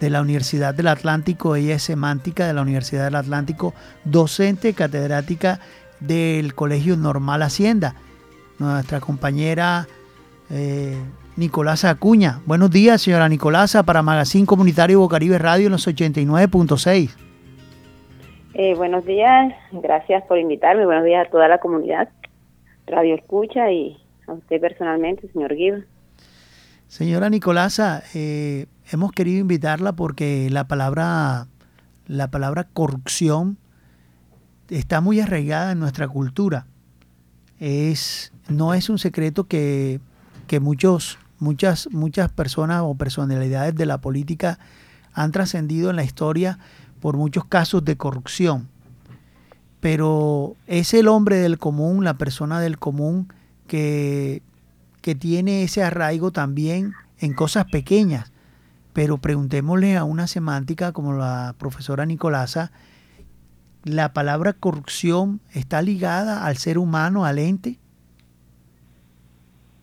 [0.00, 3.74] de la Universidad del Atlántico, ella es semántica de la Universidad del Atlántico,
[4.04, 5.60] docente catedrática
[6.00, 7.94] del Colegio Normal Hacienda,
[8.58, 9.86] nuestra compañera
[10.50, 10.96] eh,
[11.36, 12.40] Nicolasa Acuña.
[12.46, 17.10] Buenos días, señora Nicolasa, para Magazine Comunitario Bocaribe Radio en los 89.6.
[18.54, 22.08] Eh, buenos días, gracias por invitarme, buenos días a toda la comunidad,
[22.86, 23.96] Radio Escucha y
[24.26, 25.82] a usted personalmente, señor Guido.
[26.88, 31.46] Señora Nicolasa, eh, hemos querido invitarla porque la palabra,
[32.06, 33.58] la palabra corrupción
[34.68, 36.66] está muy arraigada en nuestra cultura.
[37.58, 40.00] Es, no es un secreto que,
[40.60, 44.58] muchos, muchas, muchas personas o personalidades de la política
[45.12, 46.58] han trascendido en la historia
[47.00, 48.68] por muchos casos de corrupción.
[49.80, 53.32] Pero es el hombre del común, la persona del común,
[53.66, 54.42] que,
[55.02, 58.32] que tiene ese arraigo también en cosas pequeñas
[58.98, 62.72] pero preguntémosle a una semántica como la profesora Nicolasa,
[63.84, 67.76] ¿la palabra corrupción está ligada al ser humano, al ente?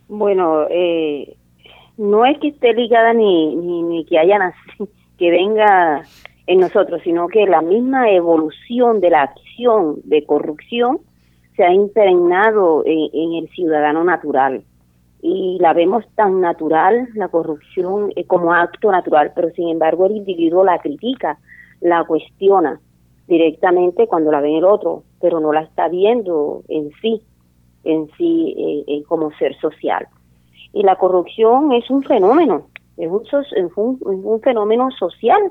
[0.10, 1.38] Bueno, eh,
[1.96, 6.04] no es que esté ligada ni, ni, que haya nacido, que venga
[6.48, 11.00] en nosotros, sino que la misma evolución de la acción de corrupción
[11.56, 14.66] se ha impregnado en el ciudadano natural
[15.28, 20.18] y la vemos tan natural, la corrupción eh, como acto natural, pero sin embargo el
[20.18, 21.40] individuo la critica,
[21.82, 22.80] la cuestiona
[23.28, 27.24] directamente cuando la ve el otro, pero no la está viendo en sí,
[27.86, 30.08] en sí eh, eh, como ser social.
[30.74, 32.68] Y la corrupción es un fenómeno,
[32.98, 35.42] es un, es un fenómeno social,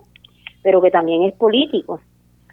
[0.62, 1.98] pero que también es político,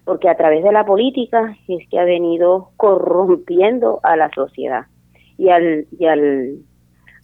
[0.05, 4.87] porque a través de la política es que ha venido corrompiendo a la sociedad
[5.37, 6.63] y al, y al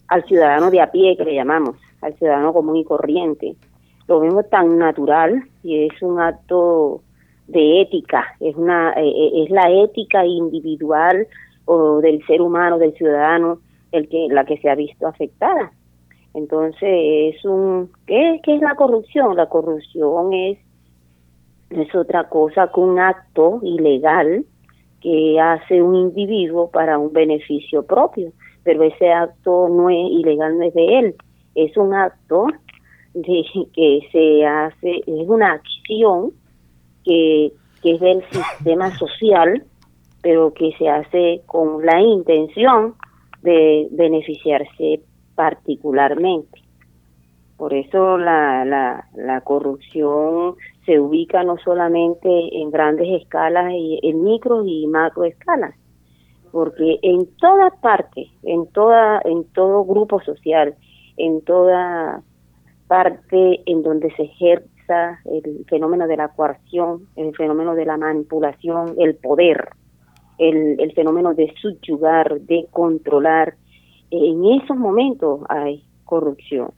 [0.08, 3.54] al ciudadano de a pie que le llamamos, al ciudadano común y corriente.
[4.06, 7.02] Lo vemos tan natural y es un acto
[7.46, 11.26] de ética, es una eh, eh, es la ética individual
[11.66, 13.60] o del ser humano, del ciudadano,
[13.92, 15.72] el que la que se ha visto afectada.
[16.34, 19.36] Entonces es un ¿qué, qué es la corrupción?
[19.36, 20.58] La corrupción es
[21.70, 24.44] es otra cosa que un acto ilegal
[25.02, 28.32] que hace un individuo para un beneficio propio
[28.64, 31.14] pero ese acto no es ilegal, no es de él,
[31.54, 32.46] es un acto
[33.14, 33.42] de
[33.72, 36.32] que se hace, es una acción
[37.04, 37.52] que,
[37.82, 39.64] que es del sistema social,
[40.22, 42.94] pero que se hace con la intención
[43.42, 45.00] de beneficiarse
[45.34, 46.60] particularmente.
[47.56, 50.54] Por eso la, la, la corrupción
[50.86, 55.74] se ubica no solamente en grandes escalas, en micro y macro escalas,
[56.50, 60.74] porque en toda parte, en toda, en todo grupo social,
[61.16, 62.22] en toda
[62.86, 68.94] parte en donde se ejerza el fenómeno de la coerción, el fenómeno de la manipulación,
[68.98, 69.68] el poder,
[70.38, 73.54] el, fenómeno de subyugar, de controlar,
[74.10, 76.70] en esos momentos hay corrupción.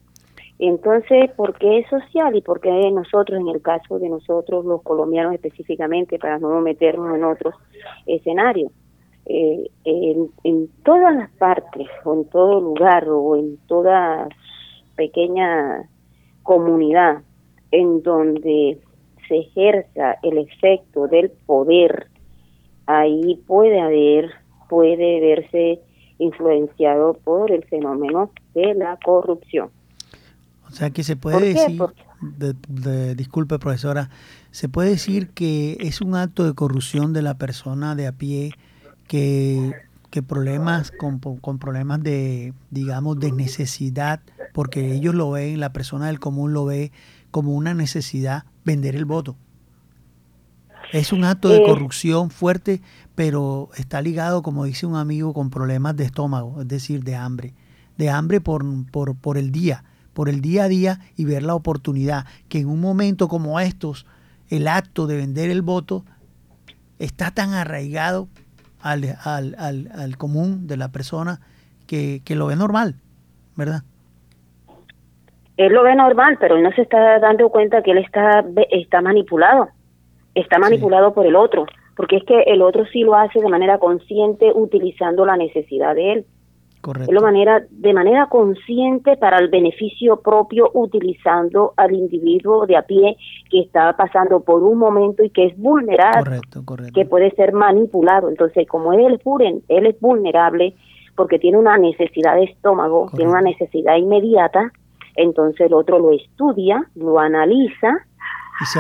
[0.59, 4.83] Entonces, ¿por qué es social y por qué nosotros, en el caso de nosotros, los
[4.83, 7.55] colombianos específicamente, para no meternos en otros
[8.07, 8.73] escenarios?
[9.27, 14.29] Eh, en, todas las partes, o en todo lugar, o en toda
[14.97, 15.89] pequeña
[16.43, 17.23] comunidad
[17.71, 18.81] en donde
[19.29, 22.09] se ejerza el efecto del poder,
[22.87, 24.31] ahí puede haber,
[24.69, 25.81] puede verse
[26.19, 29.71] influenciado por el fenómeno de la corrupción.
[30.69, 31.81] O sea que se puede decir,
[33.17, 34.11] disculpe profesora,
[34.51, 38.53] se puede decir que es un acto de corrupción de la persona de a pie
[39.11, 39.73] que,
[40.11, 44.21] que problemas con, con problemas de, digamos, de necesidad,
[44.53, 46.93] porque ellos lo ven, la persona del común lo ve
[47.33, 49.35] como una necesidad vender el voto.
[50.93, 52.83] Es un acto de corrupción fuerte,
[53.17, 57.53] pero está ligado, como dice un amigo, con problemas de estómago, es decir, de hambre.
[57.99, 59.83] De hambre por, por, por el día
[60.13, 64.07] por el día a día y ver la oportunidad que en un momento como estos,
[64.49, 66.05] el acto de vender el voto
[66.99, 68.29] está tan arraigado
[68.83, 71.41] al, al, al, común de la persona
[71.87, 72.95] que, lo ve normal,
[73.57, 73.83] ¿verdad?
[75.57, 79.01] Él lo ve normal, pero él no se está dando cuenta que él está, está
[79.01, 79.69] manipulado,
[80.35, 81.67] está manipulado por el otro,
[81.97, 86.13] porque es que el otro sí lo hace de manera consciente utilizando la necesidad de
[86.13, 86.27] él.
[86.81, 87.13] Correcto.
[87.13, 93.17] De manera, de manera consciente para el beneficio propio, utilizando al individuo de a pie
[93.51, 96.41] que está pasando por un momento y que es vulnerable,
[96.95, 98.31] que puede ser manipulado.
[98.31, 100.75] Entonces, como él es, él es vulnerable
[101.17, 104.73] porque tiene una necesidad de estómago, tiene una necesidad inmediata,
[105.17, 108.07] entonces el otro lo estudia, lo analiza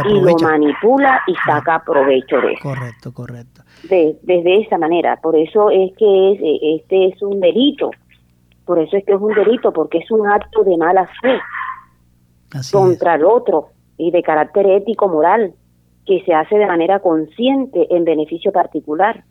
[0.07, 2.63] y, lo manipula y saca provecho de eso.
[2.63, 5.19] Correcto, correcto de, desde esa manera.
[5.23, 6.41] Por eso es que es,
[6.81, 7.91] este es un delito.
[8.65, 11.39] Por eso es que es un delito, porque es un acto de mala fe
[12.73, 15.55] contra el otro y de carácter ético moral
[16.07, 19.25] que se hace de manera consciente en beneficio particular.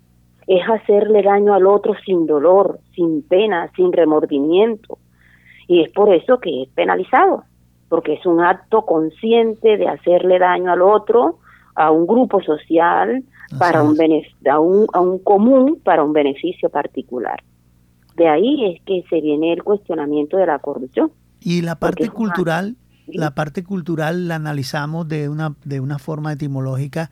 [0.47, 4.97] Es hacerle daño al otro sin dolor, sin pena, sin remordimiento.
[5.67, 7.43] Y es por eso que es penalizado,
[7.89, 11.39] porque es un acto consciente de hacerle daño al otro,
[11.79, 13.23] a un grupo social,
[13.57, 13.97] para un,
[14.51, 17.41] a un, a un común para un beneficio particular.
[18.17, 21.09] De ahí es que se viene el cuestionamiento de la corrupción.
[21.39, 22.75] Y la parte cultural,
[23.07, 27.09] la parte cultural la analizamos de una, de una forma etimológica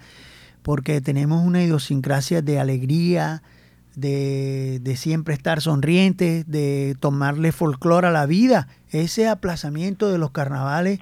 [0.63, 3.43] porque tenemos una idiosincrasia de alegría,
[3.95, 8.67] de, de, siempre estar sonrientes, de tomarle folclore a la vida.
[8.89, 10.99] Ese aplazamiento de los carnavales,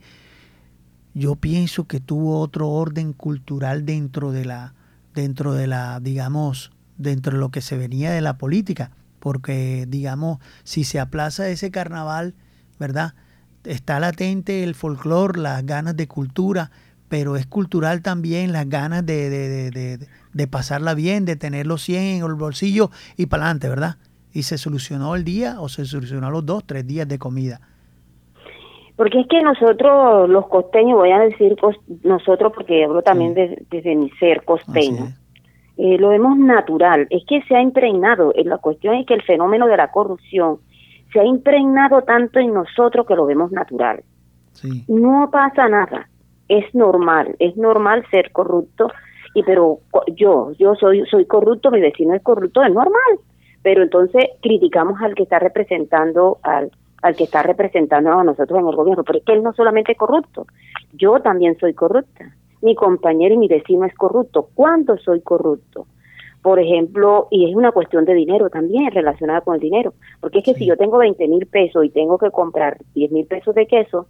[1.15, 4.75] yo pienso que tuvo otro orden cultural dentro de la,
[5.15, 8.91] dentro de la, digamos, dentro de lo que se venía de la política,
[9.21, 12.35] porque, digamos, si se aplaza ese carnaval,
[12.79, 13.15] ¿verdad?
[13.63, 16.69] Está latente el folclore, las ganas de cultura,
[17.07, 21.81] pero es cultural también las ganas de, de, de, de pasarla bien, de tener los
[21.83, 23.97] 100 en el bolsillo y para adelante, ¿verdad?
[24.33, 27.61] Y se solucionó el día o se solucionó los dos, tres días de comida.
[28.95, 31.55] Porque es que nosotros, los costeños, voy a decir
[32.03, 35.07] nosotros porque hablo también desde mi ser costeño,
[35.77, 39.23] eh, lo vemos natural, es que se ha impregnado, eh, la cuestión es que el
[39.23, 40.59] fenómeno de la corrupción
[41.11, 44.01] se ha impregnado tanto en nosotros que lo vemos natural.
[44.87, 46.07] No pasa nada,
[46.47, 48.89] es normal, es normal ser corrupto,
[49.33, 49.79] y pero
[50.15, 53.19] yo, yo soy, soy corrupto, mi vecino es corrupto, es normal,
[53.61, 56.71] pero entonces criticamos al que está representando al
[57.05, 60.47] al que está representando a nosotros en el gobierno, porque él no solamente es corrupto,
[60.93, 65.85] yo también soy corrupta, mi compañero y mi vecino es corrupto, ¿cuánto soy corrupto?
[66.41, 70.45] Por ejemplo, y es una cuestión de dinero también relacionada con el dinero, porque es
[70.45, 73.67] que si yo tengo 20 mil pesos y tengo que comprar 10 mil pesos de
[73.67, 74.07] queso,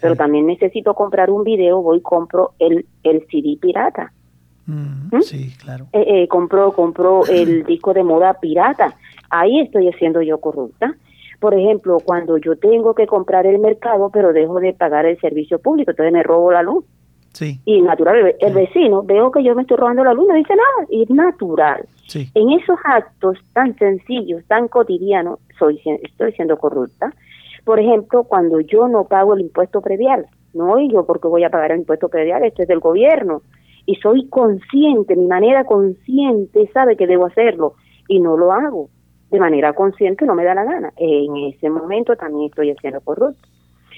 [0.00, 4.10] pero también necesito comprar un video, voy y compro el, el CD pirata.
[4.64, 5.20] Mm, ¿Mm?
[5.20, 5.88] Sí, claro.
[5.92, 8.96] Eh, eh, compro, compro el disco de moda pirata.
[9.28, 10.94] Ahí estoy haciendo yo corrupta
[11.40, 15.58] Por ejemplo, cuando yo tengo que comprar el mercado, pero dejo de pagar el servicio
[15.60, 16.84] público, entonces me robo la luz.
[17.32, 17.60] Sí.
[17.64, 20.88] Y natural, el vecino, veo que yo me estoy robando la luz, no dice nada,
[20.90, 21.86] y es natural.
[22.08, 22.28] Sí.
[22.34, 27.12] En esos actos tan sencillos, tan cotidianos, soy, estoy siendo corrupta.
[27.64, 31.50] Por ejemplo, cuando yo no pago el impuesto predial, no, y yo porque voy a
[31.50, 33.42] pagar el impuesto predial, esto es del gobierno,
[33.86, 37.74] y soy consciente, mi manera consciente sabe que debo hacerlo,
[38.08, 38.88] y no lo hago
[39.30, 40.92] de manera consciente, no me da la gana.
[40.96, 43.46] En ese momento también estoy haciendo corrupto.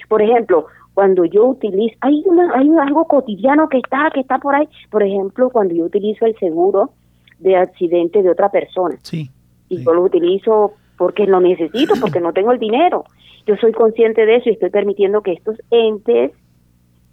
[0.09, 4.55] Por ejemplo, cuando yo utilizo, hay una, hay algo cotidiano que está, que está por
[4.55, 4.67] ahí.
[4.89, 6.91] Por ejemplo, cuando yo utilizo el seguro
[7.39, 8.97] de accidente de otra persona.
[9.03, 9.29] Sí.
[9.69, 9.85] Y sí.
[9.85, 13.05] yo lo utilizo porque lo necesito, porque no tengo el dinero.
[13.47, 16.31] Yo soy consciente de eso y estoy permitiendo que estos entes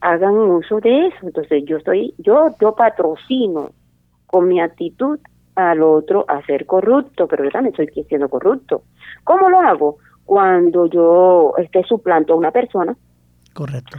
[0.00, 1.16] hagan uso de eso.
[1.22, 3.70] Entonces yo estoy, yo, yo patrocino
[4.26, 5.18] con mi actitud
[5.58, 8.82] al otro a ser corrupto, pero yo también estoy siendo corrupto.
[9.24, 9.96] ¿Cómo lo hago?
[10.24, 12.96] Cuando yo este, suplanto a una persona,
[13.54, 13.98] Correcto.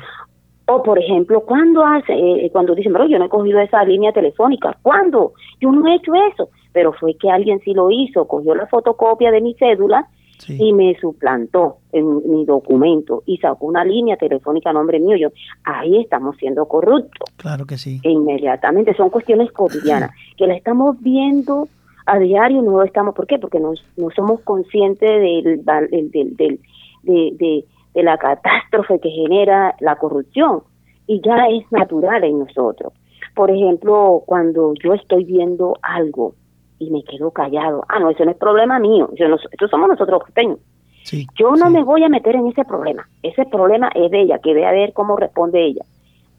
[0.67, 4.13] o por ejemplo, cuando hace, eh, cuando dicen, pero yo no he cogido esa línea
[4.13, 5.33] telefónica, ¿cuándo?
[5.59, 9.31] Yo no he hecho eso, pero fue que alguien sí lo hizo, cogió la fotocopia
[9.31, 10.07] de mi cédula
[10.39, 10.57] Sí.
[10.59, 15.15] y me suplantó en mi documento y sacó una línea telefónica a nombre mío.
[15.17, 15.29] Yo,
[15.65, 17.99] ahí estamos siendo corruptos Claro que sí.
[18.03, 18.95] e inmediatamente.
[18.95, 21.67] Son cuestiones cotidianas que la estamos viendo
[22.05, 23.13] a diario, no estamos.
[23.13, 23.37] ¿Por qué?
[23.37, 26.59] Porque no, no somos conscientes del, del, del, del-
[27.03, 30.61] de, de, de la catástrofe que genera la corrupción
[31.05, 32.93] y ya es natural en nosotros.
[33.35, 36.33] Por ejemplo, cuando yo estoy viendo algo
[36.79, 39.89] y me quedo callado, ah, no, eso no es problema mío, eso, no, eso somos
[39.89, 40.57] nosotros costeños.
[41.03, 41.27] Sí.
[41.37, 41.73] Yo no sí.
[41.73, 43.07] me voy a meter en ese problema.
[43.23, 45.83] Ese problema es de ella, que ve a ver cómo responde ella.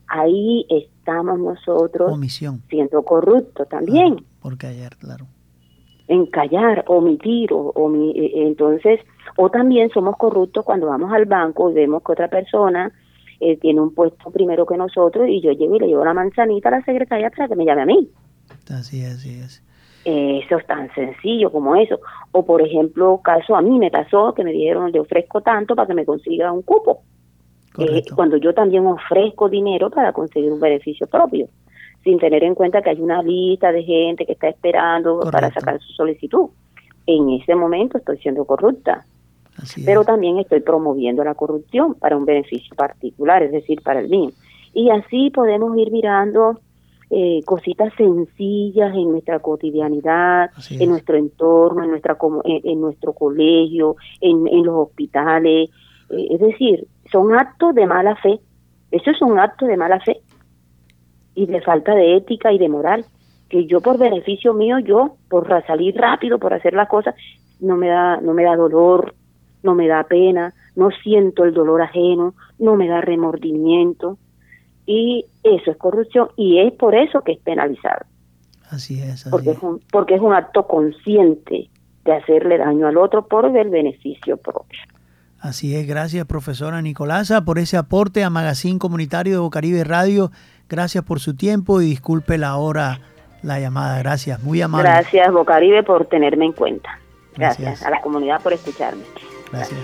[0.07, 2.62] Ahí estamos nosotros Omisión.
[2.68, 5.26] siendo corruptos también, Claro, porque ayer, claro.
[6.09, 9.01] en callar, omitir, o, omi- eh, entonces,
[9.36, 12.91] o también somos corruptos cuando vamos al banco y vemos que otra persona
[13.41, 16.68] eh, tiene un puesto primero que nosotros y yo llego y le llevo la manzanita
[16.68, 18.09] a la secretaria para que me llame a mí.
[18.68, 19.62] Así es, así es.
[20.05, 21.99] Eso es tan sencillo como eso.
[22.33, 25.87] O por ejemplo, caso a mí me pasó que me dijeron, le ofrezco tanto para
[25.87, 27.03] que me consiga un cupo.
[27.79, 31.49] Eh, cuando yo también ofrezco dinero para conseguir un beneficio propio,
[32.03, 35.79] sin tener en cuenta que hay una lista de gente que está esperando para sacar
[35.81, 36.49] su solicitud.
[37.07, 39.05] En ese momento estoy siendo corrupta,
[39.57, 40.07] Así pero es.
[40.07, 44.31] también estoy promoviendo la corrupción para un beneficio particular, es decir, para el mío.
[44.73, 46.59] Y así podemos ir mirando
[47.11, 53.97] eh, cositas sencillas en nuestra cotidianidad, en nuestro entorno, en nuestra en, en nuestro colegio,
[54.21, 55.71] en, en los hospitales.
[56.11, 58.39] Eh, es decir, son actos de mala fe.
[58.93, 60.21] Eso es un acto de mala fe
[61.35, 63.05] y de falta de ética y de moral.
[63.49, 67.17] Que yo por beneficio mío, yo por salir rápido, por hacer las cosas,
[67.59, 69.15] no me da, no me da dolor,
[69.65, 74.19] no me da pena, no siento el dolor ajeno, no me da remordimiento
[74.91, 78.07] y eso es corrupción y es por eso que es penalizado
[78.70, 79.62] Así es, así porque es.
[79.62, 81.70] un, porque es un acto consciente
[82.05, 84.78] de hacerle daño al otro por el beneficio propio.
[85.38, 90.30] Así es, gracias profesora Nicolasa por ese aporte a Magazine Comunitario de Bocaribe Radio.
[90.68, 93.01] Gracias por su tiempo y disculpe la hora,
[93.43, 93.99] la llamada.
[93.99, 94.88] Gracias, muy amable.
[94.88, 96.99] Gracias Bocaribe por tenerme en cuenta.
[97.36, 97.61] Gracias.
[97.61, 99.03] Gracias a la comunidad por escucharme.
[99.51, 99.80] Gracias.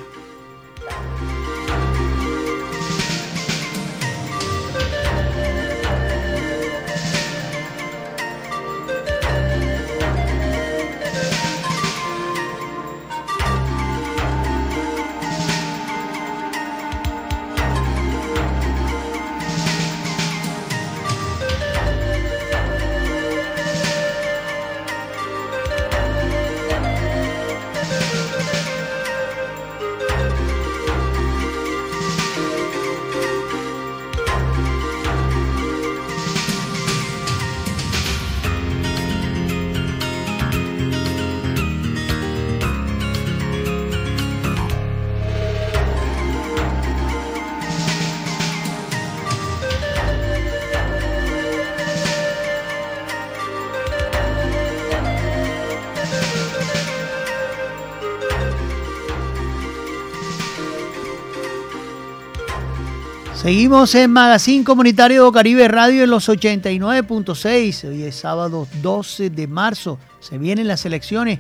[63.47, 67.89] Seguimos en Magazine Comunitario Caribe Radio en los 89.6.
[67.89, 70.01] Hoy es sábado 12 de marzo.
[70.19, 71.39] Se vienen las elecciones,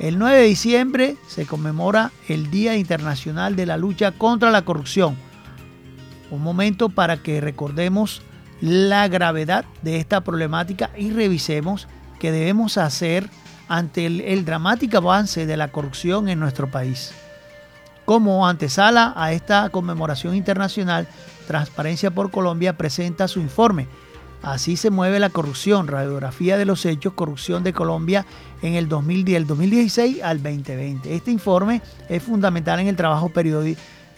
[0.00, 5.16] El 9 de diciembre se conmemora el Día Internacional de la Lucha contra la Corrupción.
[6.32, 8.22] Un momento para que recordemos
[8.60, 11.86] la gravedad de esta problemática y revisemos
[12.18, 13.30] qué debemos hacer
[13.68, 17.12] ante el, dramático avance de la corrupción en nuestro país.
[18.04, 21.08] Como antesala a esta conmemoración internacional,
[21.46, 23.86] Transparencia por Colombia presenta su informe.
[24.42, 28.26] Así se mueve la corrupción, radiografía de los hechos, corrupción de Colombia
[28.62, 31.14] en el 2010, 2016 al 2020.
[31.14, 33.32] Este informe es fundamental en el trabajo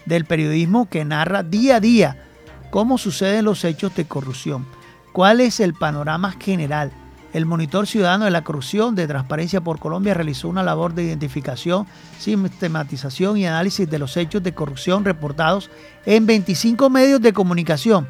[0.05, 2.25] del periodismo que narra día a día
[2.69, 4.65] cómo suceden los hechos de corrupción,
[5.13, 6.91] cuál es el panorama general,
[7.33, 11.85] el Monitor Ciudadano de la Corrupción de Transparencia por Colombia realizó una labor de identificación,
[12.17, 15.69] sistematización y análisis de los hechos de corrupción reportados
[16.05, 18.07] en 25 medios de comunicación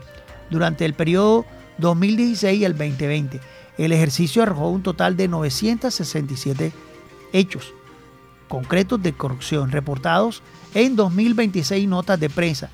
[0.49, 1.45] durante el periodo
[1.79, 3.41] 2016 al 2020.
[3.77, 6.71] El ejercicio arrojó un total de 967
[7.33, 7.73] hechos
[8.47, 10.41] concretos de corrupción reportados
[10.73, 12.69] en 2026 notas de prensa.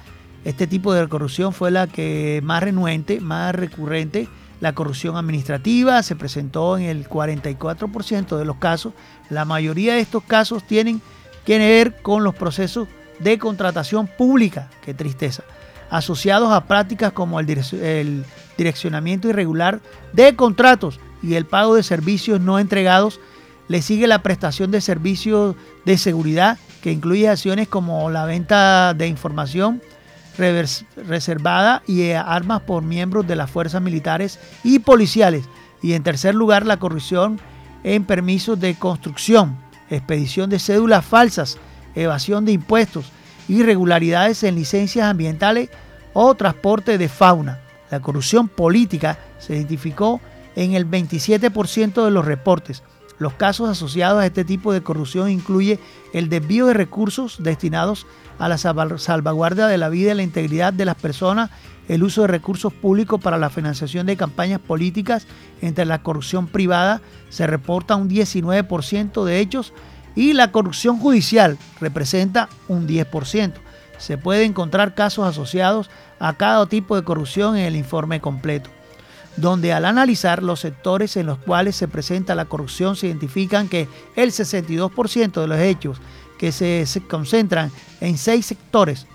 [0.45, 4.29] Este tipo de corrupción fue la que más renuente, más recurrente
[4.65, 8.93] la corrupción administrativa se presentó en el 44% de los casos.
[9.29, 11.03] La mayoría de estos casos tienen
[11.45, 12.87] que ver con los procesos
[13.19, 15.43] de contratación pública, qué tristeza,
[15.91, 18.25] asociados a prácticas como el,
[18.57, 19.81] direccionamiento irregular
[20.13, 23.19] de contratos y el pago de servicios no entregados.
[23.67, 25.55] Le sigue la prestación de servicios
[25.85, 29.79] de seguridad, que incluye acciones como la venta de información,
[30.37, 35.45] reservada y eh, armas por miembros de las fuerzas militares y policiales.
[35.81, 37.39] Y en tercer lugar, la corrupción
[37.83, 39.57] en permisos de construcción,
[39.89, 41.57] expedición de cédulas falsas,
[41.93, 43.11] evasión de impuestos,
[43.47, 45.69] irregularidades en licencias ambientales
[46.13, 47.59] o transporte de fauna.
[47.91, 50.19] La corrupción política se identificó
[50.55, 52.83] en el 27% de los reportes.
[53.17, 55.79] Los casos asociados a este tipo de corrupción incluye
[56.13, 58.05] el desvío de recursos destinados
[58.39, 61.49] a la salvaguardia de la vida y la integridad de las personas,
[61.87, 65.27] el uso de recursos públicos para la financiación de campañas políticas,
[65.61, 69.71] entre la corrupción privada se reporta un 19% de hechos
[70.15, 73.53] y la corrupción judicial representa un 10%.
[73.97, 75.89] Se puede encontrar casos asociados
[76.19, 78.74] a cada tipo de corrupción en el informe completo
[79.37, 83.87] donde al analizar los sectores en los cuales se presenta la corrupción se identifican que
[84.15, 85.99] el 62% de los hechos
[86.37, 87.71] que se, concentran
[88.01, 89.07] en seis sectores,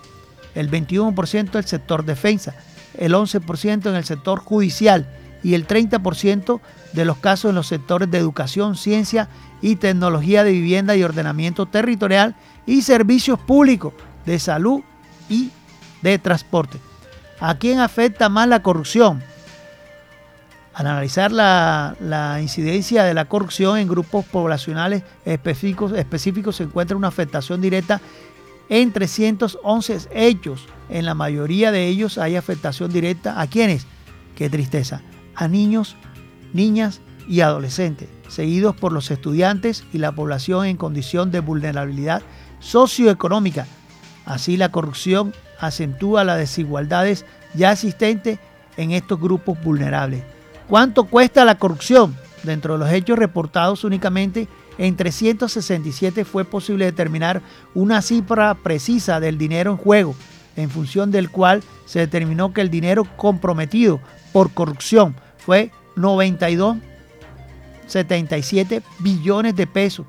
[0.55, 2.55] el 21% del sector defensa,
[2.99, 5.09] el 11% en el sector judicial
[5.43, 6.61] y el 30%
[6.93, 9.29] de los casos en los sectores de educación, ciencia
[9.63, 12.35] y tecnología de vivienda y ordenamiento territorial
[12.67, 13.95] y servicios públicos
[14.27, 14.81] de salud
[15.29, 15.51] y
[16.03, 16.79] de transporte.
[17.39, 19.23] ¿A quién afecta más la corrupción?
[20.73, 27.09] Al analizar la, incidencia de la corrupción en grupos poblacionales específicos, específicos se encuentra una
[27.09, 28.01] afectación directa
[28.69, 30.67] en 311 hechos.
[30.89, 33.87] En la mayoría de ellos hay afectación directa a quienes,
[34.37, 35.03] qué tristeza,
[35.35, 35.97] a niños,
[36.53, 42.23] niñas y adolescentes, seguidos por los estudiantes y la población en condición de vulnerabilidad
[42.61, 43.67] socioeconómica.
[44.25, 48.39] Así la corrupción acentúa las desigualdades ya existentes
[48.77, 50.23] en estos grupos vulnerables.
[50.71, 52.17] ¿Cuánto cuesta la corrupción?
[52.45, 54.47] Dentro de los hechos reportados únicamente
[54.79, 57.43] en 367 fue posible determinar
[57.75, 60.15] una cifra precisa del dinero en juego,
[60.55, 63.99] en función del cual se determinó que el dinero comprometido
[64.33, 70.07] por corrupción fue 92,77 billones de pesos.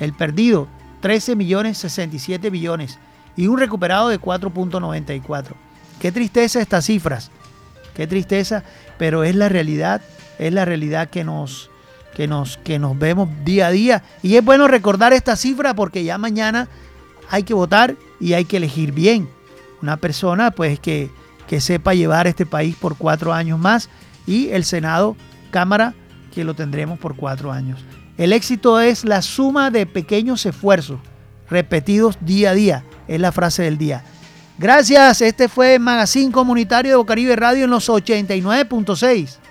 [0.00, 0.66] El perdido,
[1.02, 2.98] 13 millones 67 billones.
[3.36, 5.48] Y un recuperado de 4.94.
[6.00, 7.30] Qué tristeza estas cifras,
[7.94, 8.64] qué tristeza,
[8.98, 10.02] pero es la realidad,
[10.38, 11.70] es la realidad que nos,
[12.14, 14.02] que nos, que nos vemos día a día.
[14.22, 16.68] Y es bueno recordar esta cifra porque ya mañana
[17.30, 19.28] hay que votar y hay que elegir bien.
[19.82, 21.10] Una persona pues que,
[21.46, 23.88] que sepa llevar este país por cuatro años más
[24.26, 25.16] y el Senado,
[25.50, 25.94] Cámara,
[26.34, 27.84] que lo tendremos por cuatro años.
[28.16, 31.00] El éxito es la suma de pequeños esfuerzos
[31.48, 34.04] repetidos día a día, es la frase del día.
[34.56, 39.43] Gracias, este fue Magazine Comunitario de Bocaribe Radio en los 89.6.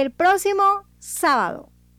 [0.00, 1.70] el próximo sábado.